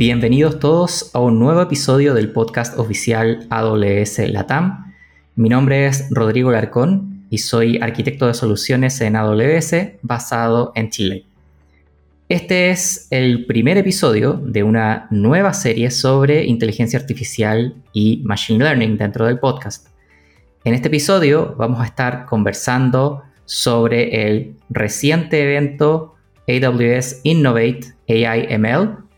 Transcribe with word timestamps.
Bienvenidos 0.00 0.58
todos 0.60 1.10
a 1.14 1.18
un 1.18 1.38
nuevo 1.38 1.60
episodio 1.60 2.14
del 2.14 2.32
podcast 2.32 2.78
oficial 2.78 3.46
AWS 3.50 4.30
Latam. 4.30 4.94
Mi 5.36 5.50
nombre 5.50 5.84
es 5.84 6.06
Rodrigo 6.08 6.50
Larcón 6.50 7.26
y 7.28 7.36
soy 7.36 7.78
arquitecto 7.82 8.26
de 8.26 8.32
soluciones 8.32 8.98
en 9.02 9.14
AWS 9.14 9.74
basado 10.00 10.72
en 10.74 10.88
Chile. 10.88 11.26
Este 12.30 12.70
es 12.70 13.08
el 13.10 13.44
primer 13.44 13.76
episodio 13.76 14.40
de 14.42 14.62
una 14.62 15.06
nueva 15.10 15.52
serie 15.52 15.90
sobre 15.90 16.46
inteligencia 16.46 16.98
artificial 16.98 17.74
y 17.92 18.22
machine 18.24 18.64
learning 18.64 18.96
dentro 18.96 19.26
del 19.26 19.38
podcast. 19.38 19.88
En 20.64 20.72
este 20.72 20.88
episodio 20.88 21.54
vamos 21.58 21.78
a 21.78 21.84
estar 21.84 22.24
conversando 22.24 23.22
sobre 23.44 24.26
el 24.26 24.56
reciente 24.70 25.42
evento 25.42 26.14
AWS 26.48 27.20
Innovate 27.22 27.92
AI 28.08 28.56
ML, 28.56 29.09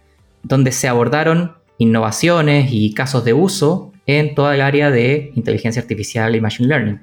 donde 0.43 0.73
se 0.73 0.89
abordaron 0.89 1.53
innovaciones 1.79 2.69
y 2.71 2.95
casos 2.95 3.25
de 3.25 3.33
uso 3.33 3.93
en 4.07 4.35
toda 4.35 4.55
el 4.55 4.61
área 4.61 4.91
de 4.91 5.33
inteligencia 5.35 5.83
artificial 5.83 6.35
y 6.35 6.41
machine 6.41 6.69
learning. 6.69 7.01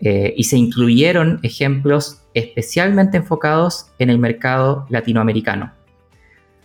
Eh, 0.00 0.34
y 0.36 0.44
se 0.44 0.58
incluyeron 0.58 1.40
ejemplos 1.42 2.22
especialmente 2.34 3.16
enfocados 3.16 3.92
en 3.98 4.10
el 4.10 4.18
mercado 4.18 4.86
latinoamericano. 4.90 5.72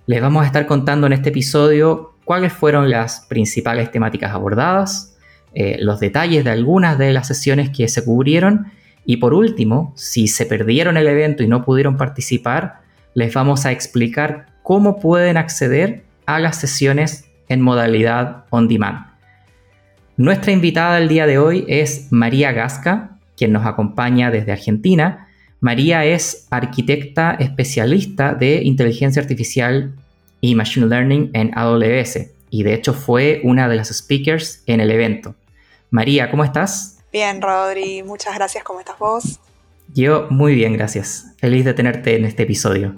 Les 0.05 0.21
vamos 0.21 0.44
a 0.44 0.47
estar 0.47 0.66
contando 0.66 1.07
en 1.07 1.13
este 1.13 1.30
episodio 1.30 2.16
cuáles 2.25 2.52
fueron 2.52 2.89
las 2.89 3.22
principales 3.22 3.89
temáticas 3.91 4.33
abordadas, 4.33 5.17
eh, 5.53 5.77
los 5.80 5.99
detalles 5.99 6.44
de 6.44 6.49
algunas 6.49 6.97
de 6.97 7.13
las 7.13 7.27
sesiones 7.27 7.69
que 7.69 7.88
se 7.88 8.03
cubrieron 8.03 8.72
y 9.05 9.17
por 9.17 9.33
último, 9.33 9.94
si 9.95 10.27
se 10.27 10.45
perdieron 10.45 10.97
el 10.97 11.08
evento 11.08 11.44
y 11.44 11.47
no 11.47 11.63
pudieron 11.63 11.97
participar, 11.97 12.81
les 13.13 13.33
vamos 13.33 13.66
a 13.66 13.72
explicar 13.72 14.47
cómo 14.63 14.99
pueden 14.99 15.38
acceder 15.38 16.03
a 16.35 16.40
las 16.40 16.59
sesiones 16.59 17.25
en 17.47 17.61
modalidad 17.61 18.45
on 18.50 18.67
demand. 18.67 19.06
Nuestra 20.17 20.52
invitada 20.52 20.97
del 20.97 21.09
día 21.09 21.25
de 21.25 21.38
hoy 21.38 21.66
es 21.67 22.08
María 22.11 22.52
Gasca, 22.52 23.17
quien 23.36 23.52
nos 23.52 23.66
acompaña 23.66 24.30
desde 24.30 24.52
Argentina. 24.52 25.28
María 25.59 26.06
es 26.06 26.47
arquitecta 26.52 27.36
especialista 27.39 28.33
de 28.33 28.61
inteligencia 28.64 29.22
artificial 29.22 29.95
y 30.39 30.56
machine 30.56 30.88
learning 30.88 31.31
en 31.33 31.58
AWS 31.58 32.31
y 32.50 32.63
de 32.63 32.73
hecho 32.73 32.94
fue 32.94 33.41
una 33.44 33.67
de 33.67 33.75
las 33.78 33.89
speakers 33.89 34.61
en 34.67 34.81
el 34.81 34.91
evento. 34.91 35.36
María, 35.89 36.30
¿cómo 36.30 36.44
estás? 36.44 37.00
Bien, 37.11 37.41
Rodri, 37.41 38.03
muchas 38.03 38.36
gracias. 38.36 38.63
¿Cómo 38.63 38.80
estás 38.80 39.00
vos? 39.00 39.39
Yo 39.94 40.28
muy 40.30 40.56
bien, 40.56 40.73
gracias. 40.73 41.34
Feliz 41.38 41.66
de 41.66 41.73
tenerte 41.73 42.16
en 42.16 42.25
este 42.25 42.44
episodio. 42.44 42.95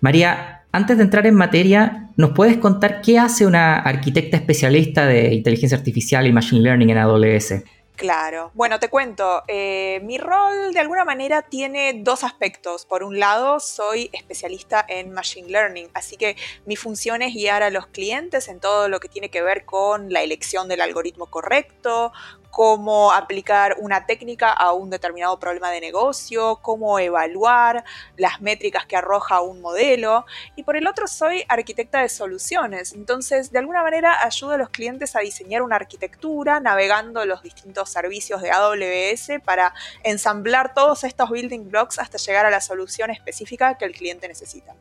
María, 0.00 0.57
antes 0.72 0.98
de 0.98 1.04
entrar 1.04 1.26
en 1.26 1.34
materia, 1.34 2.10
¿nos 2.16 2.32
puedes 2.32 2.58
contar 2.58 3.00
qué 3.00 3.18
hace 3.18 3.46
una 3.46 3.76
arquitecta 3.76 4.36
especialista 4.36 5.06
de 5.06 5.34
inteligencia 5.34 5.78
artificial 5.78 6.26
y 6.26 6.32
machine 6.32 6.62
learning 6.62 6.90
en 6.90 6.98
AWS? 6.98 7.54
Claro. 7.98 8.52
Bueno, 8.54 8.78
te 8.78 8.88
cuento, 8.88 9.42
eh, 9.48 9.98
mi 10.04 10.18
rol 10.18 10.72
de 10.72 10.78
alguna 10.78 11.04
manera 11.04 11.42
tiene 11.42 11.94
dos 12.04 12.22
aspectos. 12.22 12.86
Por 12.86 13.02
un 13.02 13.18
lado, 13.18 13.58
soy 13.58 14.08
especialista 14.12 14.86
en 14.88 15.10
Machine 15.10 15.48
Learning, 15.48 15.88
así 15.94 16.16
que 16.16 16.36
mi 16.64 16.76
función 16.76 17.22
es 17.22 17.34
guiar 17.34 17.64
a 17.64 17.70
los 17.70 17.88
clientes 17.88 18.46
en 18.46 18.60
todo 18.60 18.88
lo 18.88 19.00
que 19.00 19.08
tiene 19.08 19.30
que 19.30 19.42
ver 19.42 19.64
con 19.64 20.12
la 20.12 20.22
elección 20.22 20.68
del 20.68 20.80
algoritmo 20.80 21.26
correcto, 21.26 22.12
cómo 22.50 23.12
aplicar 23.12 23.76
una 23.78 24.06
técnica 24.06 24.50
a 24.52 24.72
un 24.72 24.90
determinado 24.90 25.38
problema 25.38 25.70
de 25.70 25.80
negocio, 25.80 26.58
cómo 26.62 26.98
evaluar 26.98 27.84
las 28.16 28.40
métricas 28.40 28.86
que 28.86 28.96
arroja 28.96 29.40
un 29.40 29.60
modelo. 29.60 30.26
Y 30.56 30.62
por 30.62 30.76
el 30.76 30.86
otro 30.86 31.06
soy 31.06 31.44
arquitecta 31.48 32.00
de 32.00 32.08
soluciones. 32.08 32.92
Entonces, 32.92 33.52
de 33.52 33.58
alguna 33.58 33.82
manera 33.82 34.24
ayudo 34.24 34.52
a 34.52 34.58
los 34.58 34.70
clientes 34.70 35.14
a 35.16 35.20
diseñar 35.20 35.62
una 35.62 35.76
arquitectura 35.76 36.60
navegando 36.60 37.24
los 37.26 37.42
distintos 37.42 37.90
servicios 37.90 38.42
de 38.42 38.50
AWS 38.50 39.42
para 39.44 39.74
ensamblar 40.02 40.74
todos 40.74 41.04
estos 41.04 41.30
building 41.30 41.68
blocks 41.70 41.98
hasta 41.98 42.18
llegar 42.18 42.46
a 42.46 42.50
la 42.50 42.60
solución 42.60 43.10
específica 43.10 43.76
que 43.76 43.84
el 43.84 43.92
cliente 43.92 44.28
necesita. 44.28 44.74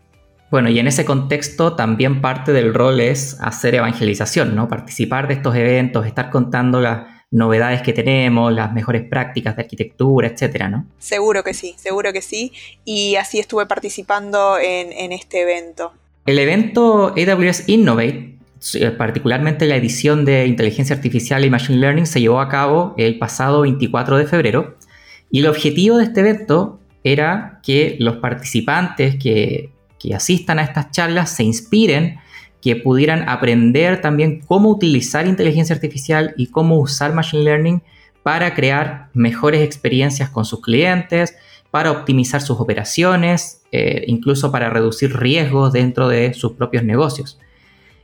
Bueno, 0.50 0.70
y 0.70 0.80
en 0.80 0.88
ese 0.88 1.04
contexto 1.04 1.76
también 1.76 2.22
parte 2.22 2.54
del 2.54 2.74
rol 2.74 3.02
es 3.02 3.38
hacer 3.42 3.76
evangelización, 3.76 4.56
¿no? 4.56 4.70
Participar 4.70 5.28
de 5.28 5.34
estos 5.34 5.54
eventos, 5.56 6.06
estar 6.06 6.30
contando 6.30 6.80
la, 6.80 7.17
novedades 7.32 7.82
que 7.82 7.94
tenemos, 7.94 8.54
las 8.54 8.72
mejores 8.74 9.04
prácticas 9.04 9.56
de 9.56 9.64
arquitectura, 9.64 10.28
etcétera, 10.28 10.70
¿no? 10.70 10.86
Seguro 10.98 11.44
que 11.44 11.54
sí, 11.54 11.76
seguro 11.78 12.14
que 12.14 12.22
sí. 12.22 12.54
Y 12.86 13.16
así 13.16 13.40
estuve 13.40 13.66
participando 13.66 14.58
en, 14.60 15.12
este 15.12 15.42
evento. 15.42 15.94
El 16.26 16.40
evento 16.40 17.14
AWS 17.18 17.68
Innovate, 17.68 18.38
eh, 18.76 18.92
particularmente 18.92 19.66
la 19.66 19.76
edición 19.76 20.26
de 20.26 20.46
inteligencia 20.48 20.96
artificial 20.96 21.44
y 21.44 21.50
machine 21.50 21.80
learning, 21.80 22.06
se 22.06 22.22
llevó 22.22 22.40
a 22.40 22.50
cabo 22.50 22.94
el 22.98 23.18
pasado 23.18 23.62
24 23.62 24.18
de 24.18 24.26
febrero. 24.26 24.78
Y 25.30 25.40
el 25.40 25.48
objetivo 25.48 25.98
de 25.98 26.06
este 26.06 26.22
evento 26.22 26.80
era 27.04 27.60
que 27.62 27.98
los 28.00 28.18
participantes 28.18 29.18
que, 29.18 29.72
que 30.00 30.16
asistan 30.16 30.60
a 30.60 30.64
estas 30.64 30.92
charlas 30.92 31.30
se 31.30 31.44
inspiren 31.44 32.20
que 32.62 32.76
pudieran 32.76 33.28
aprender 33.30 34.02
también 34.02 34.42
cómo 34.46 34.70
utilizar 34.70 35.28
inteligencia 35.28 35.76
artificial 35.76 36.34
y 36.38 36.48
cómo 36.48 36.80
usar 36.80 37.14
machine 37.14 37.44
learning 37.44 37.84
para 38.24 38.54
crear 38.54 39.10
mejores 39.14 39.62
experiencias 39.62 40.30
con 40.30 40.44
sus 40.44 40.62
clientes, 40.62 41.36
para 41.72 41.92
optimizar 41.92 42.42
sus 42.42 42.60
operaciones, 42.60 43.62
eh, 43.72 44.04
incluso 44.08 44.52
para 44.52 44.70
reducir 44.70 45.16
riesgos 45.16 45.74
dentro 45.74 46.08
de 46.08 46.34
sus 46.34 46.54
propios 46.54 46.84
negocios. 46.84 47.40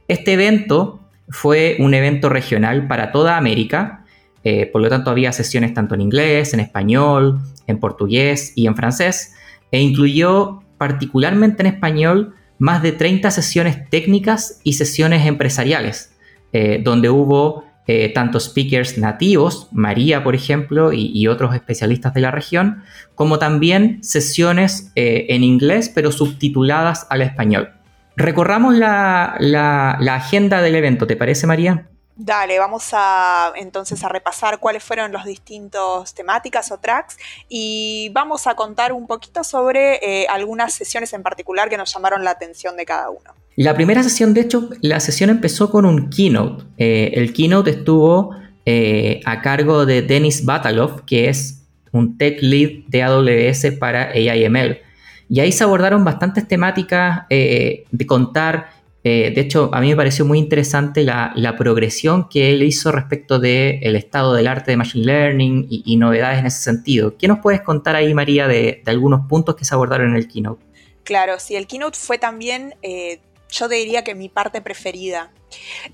Este 0.08 0.34
evento 0.34 1.02
fue 1.30 1.78
un 1.80 1.94
evento 1.94 2.30
regional 2.30 2.88
para 2.88 3.12
toda 3.12 3.38
América, 3.38 4.06
eh, 4.44 4.66
por 4.66 4.82
lo 4.82 4.90
tanto 4.90 5.10
había 5.10 5.32
sesiones 5.32 5.74
tanto 5.74 5.96
en 5.96 6.02
inglés, 6.02 6.54
en 6.54 6.60
español, 6.60 7.40
en 7.68 7.80
portugués 7.80 8.54
y 8.56 8.68
en 8.68 8.76
francés, 8.76 9.34
e 9.72 9.82
incluyó 9.82 10.62
particularmente 10.78 11.64
en 11.64 11.68
español 11.68 12.36
más 12.60 12.82
de 12.82 12.92
30 12.92 13.32
sesiones 13.32 13.90
técnicas 13.90 14.60
y 14.64 14.74
sesiones 14.74 15.26
empresariales, 15.26 16.16
eh, 16.52 16.80
donde 16.84 17.10
hubo 17.10 17.66
eh, 17.86 18.10
tanto 18.14 18.40
speakers 18.40 18.98
nativos, 18.98 19.68
María 19.72 20.24
por 20.24 20.36
ejemplo, 20.36 20.92
y, 20.94 21.28
otros 21.28 21.54
especialistas 21.54 22.14
de 22.14 22.22
la 22.22 22.32
región, 22.32 22.84
como 23.16 23.40
también 23.40 24.02
sesiones 24.04 24.92
eh, 24.96 25.26
en 25.30 25.44
inglés 25.44 25.92
pero 25.94 26.12
subtituladas 26.12 27.08
al 27.10 27.22
español. 27.22 27.72
Recorramos 28.16 28.76
la, 28.76 29.36
la 29.40 30.16
agenda 30.16 30.62
del 30.62 30.76
evento, 30.76 31.08
¿te 31.08 31.16
parece 31.16 31.48
María? 31.48 31.90
Dale, 32.16 32.60
vamos 32.60 32.90
a 32.94 33.54
entonces 33.56 34.04
a 34.04 34.10
repasar 34.10 34.60
cuáles 34.60 34.84
fueron 34.84 35.12
los 35.12 35.26
distintos 35.26 36.14
temáticas 36.14 36.72
o 36.72 36.78
tracks 36.78 37.18
y 37.50 38.10
vamos 38.14 38.46
a 38.46 38.54
contar 38.54 38.94
un 38.94 39.08
poquito 39.08 39.44
sobre 39.44 39.96
eh, 39.96 40.28
algunas 40.30 40.74
sesiones 40.74 41.12
en 41.14 41.24
particular 41.24 41.70
que 41.70 41.78
nos 41.78 41.92
llamaron 41.92 42.24
la 42.24 42.30
atención 42.30 42.78
de 42.78 42.86
cada 42.86 43.10
uno. 43.10 43.34
La 43.56 43.74
primera 43.74 44.04
sesión, 44.04 44.36
de 44.36 44.42
hecho, 44.42 44.70
la 44.82 45.00
sesión 45.00 45.32
empezó 45.32 45.72
con 45.72 45.86
un 45.86 46.12
keynote. 46.12 46.66
Eh, 46.78 47.14
el 47.16 47.34
keynote 47.34 47.72
estuvo 47.72 48.36
eh, 48.66 49.20
a 49.26 49.42
cargo 49.42 49.88
de 49.88 50.04
Denis 50.04 50.46
Batalov, 50.46 51.06
que 51.06 51.30
es 51.30 51.64
un 51.92 52.18
tech 52.20 52.38
lead 52.42 52.86
de 52.90 53.02
AWS 53.02 53.78
para 53.80 54.12
AIML. 54.12 54.78
Y 55.30 55.40
ahí 55.40 55.52
se 55.52 55.64
abordaron 55.64 56.04
bastantes 56.04 56.48
temáticas 56.48 57.26
de 57.30 58.06
contar 58.06 58.83
eh, 59.06 59.34
de 59.36 59.42
hecho, 59.42 59.70
a 59.74 59.82
mí 59.82 59.90
me 59.90 59.98
pareció 59.98 60.24
muy 60.24 60.40
interesante 60.40 61.04
la, 61.04 61.56
progresión 61.58 62.30
que 62.30 62.52
él 62.52 62.64
hizo 62.64 62.92
respecto 62.92 63.38
del 63.38 63.96
estado 63.96 64.34
del 64.34 64.48
arte 64.48 64.72
de 64.72 64.78
Machine 64.78 65.06
Learning 65.06 65.68
y, 65.70 65.98
novedades 65.98 66.40
en 66.40 66.46
ese 66.46 66.64
sentido. 66.64 67.18
¿Qué 67.18 67.28
nos 67.28 67.40
puedes 67.40 67.62
contar 67.62 67.96
ahí, 67.96 68.14
María, 68.14 68.48
de, 68.48 68.82
algunos 68.86 69.28
puntos 69.28 69.56
que 69.56 69.66
se 69.66 69.76
abordaron 69.76 70.12
en 70.12 70.16
el 70.16 70.28
keynote? 70.28 70.64
Claro, 71.04 71.38
sí, 71.38 71.56
el 71.56 71.68
keynote 71.68 71.98
fue 72.00 72.18
también, 72.18 72.76
eh, 72.82 73.20
yo 73.54 73.68
diría 73.68 74.04
que 74.04 74.16
mi 74.16 74.30
parte 74.30 74.62
preferida. 74.62 75.32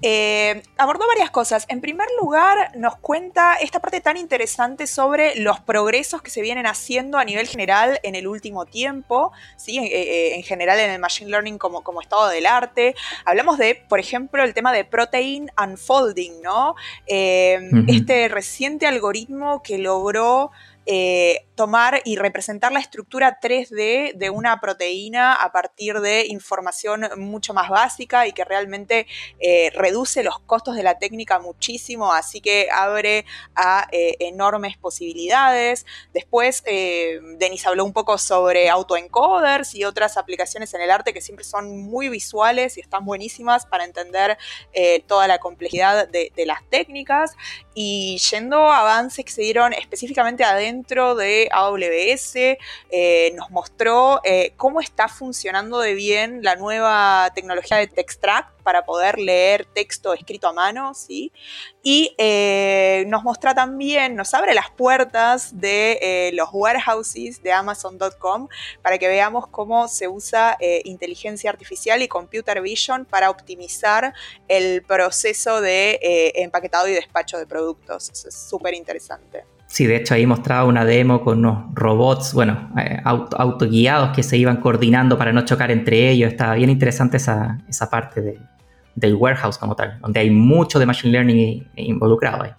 Eh, 0.01 0.63
abordó 0.77 1.05
varias 1.07 1.29
cosas. 1.29 1.65
En 1.67 1.81
primer 1.81 2.07
lugar, 2.21 2.71
nos 2.77 2.95
cuenta 2.95 3.55
esta 3.55 3.81
parte 3.81 3.99
tan 3.99 4.15
interesante 4.15 4.87
sobre 4.87 5.35
los 5.35 5.59
progresos 5.59 6.21
que 6.21 6.31
se 6.31 6.41
vienen 6.41 6.65
haciendo 6.65 7.17
a 7.17 7.25
nivel 7.25 7.47
general 7.47 7.99
en 8.03 8.15
el 8.15 8.27
último 8.27 8.65
tiempo, 8.65 9.33
¿sí? 9.57 9.77
Eh, 9.77 9.89
eh, 9.91 10.35
en 10.35 10.43
general 10.43 10.79
en 10.79 10.91
el 10.91 10.99
Machine 10.99 11.29
Learning 11.29 11.57
como, 11.57 11.83
como 11.83 11.99
estado 11.99 12.29
del 12.29 12.45
arte. 12.45 12.95
Hablamos 13.25 13.57
de, 13.57 13.75
por 13.75 13.99
ejemplo, 13.99 14.41
el 14.43 14.53
tema 14.53 14.71
de 14.71 14.85
Protein 14.85 15.51
Unfolding, 15.61 16.41
¿no? 16.41 16.75
Este 17.05 18.29
reciente 18.29 18.87
algoritmo 18.87 19.61
que 19.61 19.77
logró 19.77 20.51
eh, 20.91 21.45
tomar 21.53 22.01
y 22.03 22.15
representar 22.15 22.71
la 22.71 22.79
estructura 22.79 23.39
3D 23.39 24.15
de 24.15 24.29
una 24.31 24.59
proteína 24.59 25.33
a 25.33 25.51
partir 25.51 25.99
de 25.99 26.25
información 26.25 27.07
mucho 27.17 27.53
más 27.53 27.69
básica 27.69 28.25
y 28.25 28.31
que 28.31 28.43
realmente 28.43 29.05
eh, 29.39 29.69
reduce 29.75 30.23
los 30.23 30.39
costos 30.39 30.75
de 30.75 30.81
la 30.81 30.97
técnica 30.97 31.37
muchísimo, 31.37 32.11
así 32.11 32.41
que 32.41 32.69
abre 32.73 33.25
a 33.53 33.87
eh, 33.91 34.15
enormes 34.19 34.77
posibilidades. 34.77 35.85
Después, 36.11 36.63
Denis 36.63 37.67
habló 37.67 37.85
un 37.85 37.93
poco 37.93 38.17
sobre 38.17 38.69
autoencoders 38.69 39.75
y 39.75 39.83
otras 39.83 40.17
aplicaciones 40.17 40.73
en 40.73 40.81
el 40.81 40.89
arte 40.89 41.13
que 41.13 41.21
siempre 41.21 41.45
son 41.45 41.77
muy 41.77 42.09
visuales 42.09 42.77
y 42.77 42.81
están 42.81 43.05
buenísimas 43.05 43.67
para 43.67 43.83
entender 43.83 44.39
toda 45.05 45.27
la 45.27 45.37
complejidad 45.37 46.07
de, 46.07 46.31
de 46.35 46.45
las 46.47 46.67
técnicas 46.69 47.35
y 47.75 48.17
yendo 48.31 48.71
a 48.71 48.79
avances 48.79 49.23
que 49.23 49.31
se 49.31 49.41
dieron 49.41 49.73
específicamente 49.73 50.43
adentro 50.43 50.78
de 50.89 51.49
AWS, 51.51 52.35
eh, 52.89 53.31
nos 53.35 53.51
mostró 53.51 54.21
eh, 54.23 54.53
cómo 54.57 54.81
está 54.81 55.07
funcionando 55.07 55.79
de 55.79 55.93
bien 55.93 56.41
la 56.41 56.55
nueva 56.55 57.31
tecnología 57.35 57.77
de 57.77 57.87
TextRack 57.87 58.59
para 58.69 58.85
poder 58.85 59.17
leer 59.17 59.65
texto 59.65 60.13
escrito 60.13 60.47
a 60.47 60.53
mano, 60.53 60.93
¿sí? 60.93 61.31
Y 61.81 62.13
eh, 62.19 63.03
nos 63.07 63.23
muestra 63.23 63.55
también, 63.55 64.15
nos 64.15 64.31
abre 64.35 64.53
las 64.53 64.69
puertas 64.69 65.59
de 65.59 65.97
eh, 66.01 66.31
los 66.33 66.49
warehouses 66.51 67.41
de 67.41 67.51
Amazon.com 67.51 68.47
para 68.83 68.99
que 68.99 69.07
veamos 69.07 69.47
cómo 69.47 69.87
se 69.87 70.07
usa 70.07 70.55
eh, 70.59 70.81
inteligencia 70.85 71.49
artificial 71.49 72.03
y 72.03 72.07
computer 72.07 72.61
vision 72.61 73.05
para 73.05 73.31
optimizar 73.31 74.13
el 74.47 74.83
proceso 74.83 75.61
de 75.61 75.99
empaquetado 76.35 76.87
y 76.87 76.91
despacho 76.91 77.39
de 77.39 77.47
productos. 77.47 78.09
es 78.09 78.35
súper 78.35 78.75
interesante. 78.75 79.58
Sí, 79.69 79.85
de 79.85 79.97
hecho 79.97 80.15
ahí 80.15 80.25
mostraba 80.25 80.65
una 80.65 80.83
demo 80.83 81.21
con 81.23 81.39
unos 81.39 81.65
robots, 81.75 82.33
bueno, 82.33 82.71
autoguiados 83.03 84.15
que 84.15 84.23
se 84.23 84.35
iban 84.35 84.57
coordinando 84.57 85.15
para 85.15 85.31
no 85.31 85.45
chocar 85.45 85.69
entre 85.69 86.09
ellos. 86.09 86.31
Estaba 86.31 86.55
bien 86.55 86.71
interesante 86.71 87.17
esa, 87.17 87.59
esa 87.69 87.87
parte 87.87 88.19
de, 88.19 88.39
del 88.95 89.13
warehouse 89.13 89.59
como 89.59 89.75
tal, 89.75 89.99
donde 90.01 90.21
hay 90.21 90.31
mucho 90.31 90.79
de 90.79 90.87
machine 90.87 91.11
learning 91.13 91.69
involucrado 91.75 92.43
ahí. 92.43 92.51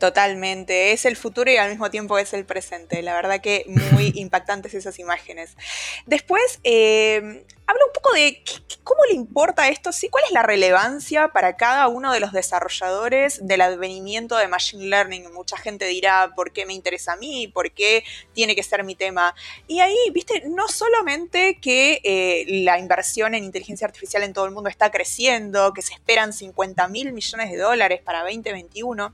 Totalmente, 0.00 0.92
es 0.92 1.06
el 1.06 1.16
futuro 1.16 1.50
y 1.52 1.56
al 1.56 1.70
mismo 1.70 1.88
tiempo 1.88 2.18
es 2.18 2.34
el 2.34 2.44
presente. 2.44 3.00
La 3.00 3.14
verdad 3.14 3.40
que 3.40 3.64
muy 3.68 4.12
impactantes 4.16 4.74
esas 4.74 4.98
imágenes. 4.98 5.56
Después, 6.04 6.58
eh, 6.64 7.46
habla 7.66 7.84
un 7.84 7.92
poco 7.92 8.14
de 8.14 8.42
cómo 8.84 9.00
le 9.08 9.16
importa 9.16 9.68
esto, 9.68 9.90
¿sí? 9.92 10.08
cuál 10.08 10.24
es 10.24 10.30
la 10.30 10.42
relevancia 10.42 11.28
para 11.28 11.56
cada 11.56 11.88
uno 11.88 12.12
de 12.12 12.20
los 12.20 12.32
desarrolladores 12.32 13.44
del 13.44 13.60
advenimiento 13.60 14.36
de 14.36 14.46
Machine 14.46 14.86
Learning. 14.86 15.32
Mucha 15.32 15.56
gente 15.56 15.86
dirá, 15.86 16.32
¿por 16.36 16.52
qué 16.52 16.66
me 16.66 16.72
interesa 16.72 17.14
a 17.14 17.16
mí? 17.16 17.48
¿Por 17.48 17.72
qué 17.72 18.04
tiene 18.32 18.54
que 18.54 18.62
ser 18.62 18.84
mi 18.84 18.94
tema? 18.94 19.34
Y 19.66 19.80
ahí, 19.80 19.96
viste, 20.12 20.44
no 20.46 20.68
solamente 20.68 21.58
que 21.60 22.00
eh, 22.04 22.44
la 22.64 22.78
inversión 22.78 23.34
en 23.34 23.42
inteligencia 23.42 23.86
artificial 23.86 24.22
en 24.22 24.32
todo 24.32 24.44
el 24.44 24.52
mundo 24.52 24.70
está 24.70 24.90
creciendo, 24.90 25.72
que 25.72 25.82
se 25.82 25.94
esperan 25.94 26.32
50 26.32 26.86
mil 26.88 27.12
millones 27.12 27.50
de 27.50 27.56
dólares 27.56 28.00
para 28.04 28.22
2021, 28.22 29.12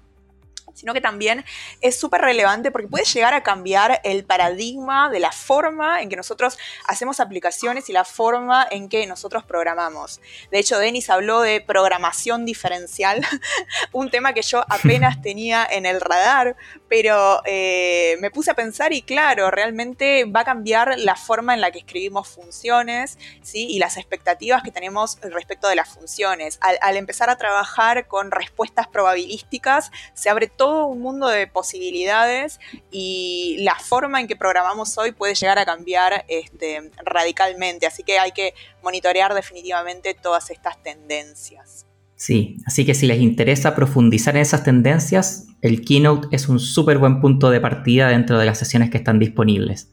sino 0.74 0.94
que 0.94 1.00
también 1.00 1.44
es 1.80 1.98
súper 1.98 2.20
relevante 2.20 2.70
porque 2.70 2.88
puede 2.88 3.04
llegar 3.04 3.34
a 3.34 3.42
cambiar 3.42 4.00
el 4.04 4.24
paradigma 4.24 5.10
de 5.10 5.20
la 5.20 5.32
forma 5.32 6.02
en 6.02 6.08
que 6.08 6.16
nosotros 6.16 6.58
hacemos 6.86 7.20
aplicaciones 7.20 7.88
y 7.88 7.92
la 7.92 8.04
forma 8.04 8.66
en 8.70 8.88
que 8.88 9.06
nosotros 9.06 9.44
programamos. 9.44 10.20
De 10.50 10.58
hecho, 10.58 10.78
Denis 10.78 11.10
habló 11.10 11.40
de 11.40 11.60
programación 11.60 12.44
diferencial, 12.44 13.20
un 13.92 14.10
tema 14.10 14.32
que 14.32 14.42
yo 14.42 14.64
apenas 14.68 15.20
tenía 15.22 15.66
en 15.70 15.86
el 15.86 16.00
radar, 16.00 16.56
pero 16.88 17.42
eh, 17.44 18.16
me 18.20 18.30
puse 18.30 18.50
a 18.50 18.54
pensar 18.54 18.92
y 18.92 19.02
claro, 19.02 19.50
realmente 19.50 20.24
va 20.24 20.40
a 20.40 20.44
cambiar 20.44 20.98
la 20.98 21.16
forma 21.16 21.54
en 21.54 21.60
la 21.60 21.70
que 21.70 21.78
escribimos 21.78 22.28
funciones 22.28 23.18
¿sí? 23.42 23.66
y 23.68 23.78
las 23.78 23.96
expectativas 23.96 24.62
que 24.62 24.70
tenemos 24.70 25.18
respecto 25.22 25.68
de 25.68 25.76
las 25.76 25.88
funciones. 25.88 26.58
Al, 26.60 26.78
al 26.82 26.96
empezar 26.96 27.30
a 27.30 27.36
trabajar 27.36 28.06
con 28.06 28.30
respuestas 28.30 28.88
probabilísticas, 28.88 29.90
se 30.14 30.30
abre 30.30 30.48
todo 30.48 30.61
todo 30.62 30.86
un 30.86 31.00
mundo 31.00 31.26
de 31.26 31.48
posibilidades 31.48 32.60
y 32.92 33.56
la 33.62 33.74
forma 33.74 34.20
en 34.20 34.28
que 34.28 34.36
programamos 34.36 34.96
hoy 34.96 35.10
puede 35.10 35.34
llegar 35.34 35.58
a 35.58 35.64
cambiar 35.64 36.24
este, 36.28 36.92
radicalmente. 37.04 37.84
Así 37.84 38.04
que 38.04 38.20
hay 38.20 38.30
que 38.30 38.54
monitorear 38.80 39.34
definitivamente 39.34 40.14
todas 40.14 40.50
estas 40.50 40.80
tendencias. 40.80 41.84
Sí, 42.14 42.58
así 42.64 42.86
que 42.86 42.94
si 42.94 43.08
les 43.08 43.18
interesa 43.18 43.74
profundizar 43.74 44.36
en 44.36 44.42
esas 44.42 44.62
tendencias, 44.62 45.48
el 45.62 45.84
Keynote 45.84 46.28
es 46.30 46.48
un 46.48 46.60
súper 46.60 46.98
buen 46.98 47.20
punto 47.20 47.50
de 47.50 47.60
partida 47.60 48.06
dentro 48.10 48.38
de 48.38 48.46
las 48.46 48.58
sesiones 48.58 48.88
que 48.88 48.98
están 48.98 49.18
disponibles. 49.18 49.90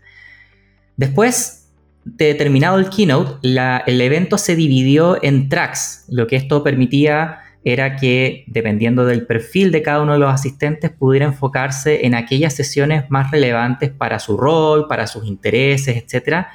Después 0.98 1.72
de 2.06 2.36
terminado 2.36 2.78
el 2.78 2.92
Keynote, 2.92 3.40
el 3.42 4.02
evento 4.02 4.38
se 4.38 4.56
dividió 4.56 5.18
en 5.24 5.50
tracks, 5.50 6.06
lo 6.10 6.28
que 6.28 6.36
esto 6.36 6.64
permitía 6.64 7.40
era 7.64 7.98
que, 7.98 8.46
dependiendo 8.48 9.06
del 9.06 9.26
perfil 9.26 9.72
de 9.72 9.82
cada 9.82 10.02
uno 10.02 10.14
de 10.14 10.20
los 10.20 10.34
asistentes, 10.34 10.92
pudiera 10.92 11.26
enfocarse 11.26 12.06
en 12.06 12.16
aquellas 12.16 12.54
sesiones 12.54 13.10
más 13.10 13.32
relevantes 13.32 13.90
para 13.90 14.20
su 14.20 14.38
rol, 14.38 14.88
para 14.88 15.08
sus 15.08 15.26
intereses, 15.26 15.98
etc. 15.98 16.46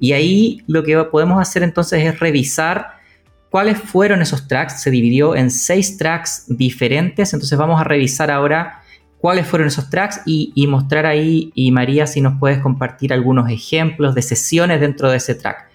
Y 0.00 0.12
ahí 0.12 0.62
lo 0.66 0.82
que 0.82 0.96
podemos 1.04 1.40
hacer 1.40 1.62
entonces 1.62 2.04
es 2.04 2.18
revisar 2.18 2.98
cuáles 3.50 3.78
fueron 3.78 4.20
esos 4.20 4.48
tracks. 4.48 4.82
Se 4.82 4.90
dividió 4.90 5.36
en 5.36 5.50
seis 5.50 5.96
tracks 5.96 6.46
diferentes, 6.48 7.32
entonces 7.32 7.56
vamos 7.56 7.80
a 7.80 7.84
revisar 7.84 8.30
ahora 8.30 8.82
cuáles 9.18 9.46
fueron 9.46 9.68
esos 9.68 9.90
tracks 9.90 10.22
y, 10.26 10.52
y 10.54 10.66
mostrar 10.66 11.06
ahí, 11.06 11.52
y 11.54 11.70
María, 11.70 12.06
si 12.06 12.20
nos 12.20 12.38
puedes 12.38 12.58
compartir 12.58 13.12
algunos 13.12 13.48
ejemplos 13.50 14.14
de 14.14 14.22
sesiones 14.22 14.80
dentro 14.80 15.10
de 15.10 15.16
ese 15.16 15.34
track. 15.34 15.68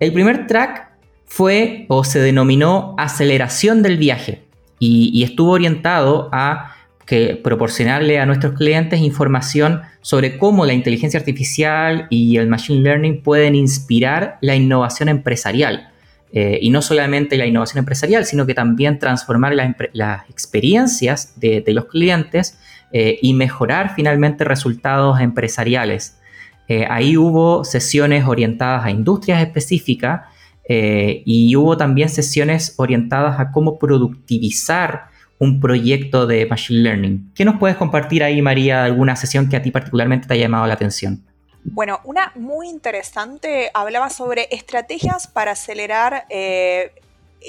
El 0.00 0.12
primer 0.12 0.46
track 0.46 0.93
fue 1.26 1.86
o 1.88 2.04
se 2.04 2.20
denominó 2.20 2.94
aceleración 2.98 3.82
del 3.82 3.96
viaje 3.96 4.44
y, 4.78 5.22
estuvo 5.22 5.52
orientado 5.52 6.28
a 6.32 6.74
que 7.06 7.38
proporcionarle 7.42 8.18
a 8.18 8.26
nuestros 8.26 8.54
clientes 8.54 9.00
información 9.00 9.82
sobre 10.00 10.38
cómo 10.38 10.66
la 10.66 10.72
inteligencia 10.72 11.18
artificial 11.18 12.06
y 12.10 12.36
el 12.36 12.48
machine 12.48 12.80
learning 12.80 13.22
pueden 13.22 13.54
inspirar 13.54 14.38
la 14.40 14.54
innovación 14.54 15.08
empresarial. 15.08 15.90
Eh, 16.36 16.58
y 16.60 16.70
no 16.70 16.82
solamente 16.82 17.36
la 17.36 17.46
innovación 17.46 17.78
empresarial, 17.78 18.24
sino 18.24 18.44
que 18.44 18.54
también 18.54 18.98
transformar 18.98 19.54
las 19.92 20.28
experiencias 20.28 21.38
de, 21.38 21.62
los 21.68 21.84
clientes 21.84 22.58
eh, 22.92 23.18
y 23.22 23.34
mejorar 23.34 23.94
finalmente 23.94 24.42
resultados 24.42 25.20
empresariales. 25.20 26.18
Eh, 26.66 26.86
ahí 26.88 27.16
hubo 27.16 27.64
sesiones 27.64 28.24
orientadas 28.26 28.84
a 28.84 28.90
industrias 28.90 29.42
específicas 29.42 30.22
eh, 30.68 31.22
y 31.24 31.54
hubo 31.56 31.76
también 31.76 32.08
sesiones 32.08 32.74
orientadas 32.78 33.38
a 33.40 33.50
cómo 33.52 33.78
productivizar 33.78 35.06
un 35.38 35.60
proyecto 35.60 36.26
de 36.26 36.46
Machine 36.46 36.80
Learning. 36.80 37.32
¿Qué 37.34 37.44
nos 37.44 37.58
puedes 37.58 37.76
compartir 37.76 38.22
ahí, 38.22 38.40
María, 38.40 38.84
alguna 38.84 39.16
sesión 39.16 39.48
que 39.48 39.56
a 39.56 39.62
ti 39.62 39.70
particularmente 39.70 40.26
te 40.26 40.34
haya 40.34 40.44
llamado 40.44 40.66
la 40.66 40.74
atención? 40.74 41.24
Bueno, 41.64 42.00
una 42.04 42.32
muy 42.34 42.68
interesante 42.68 43.70
hablaba 43.72 44.10
sobre 44.10 44.48
estrategias 44.50 45.26
para 45.26 45.52
acelerar 45.52 46.26
eh, 46.28 46.92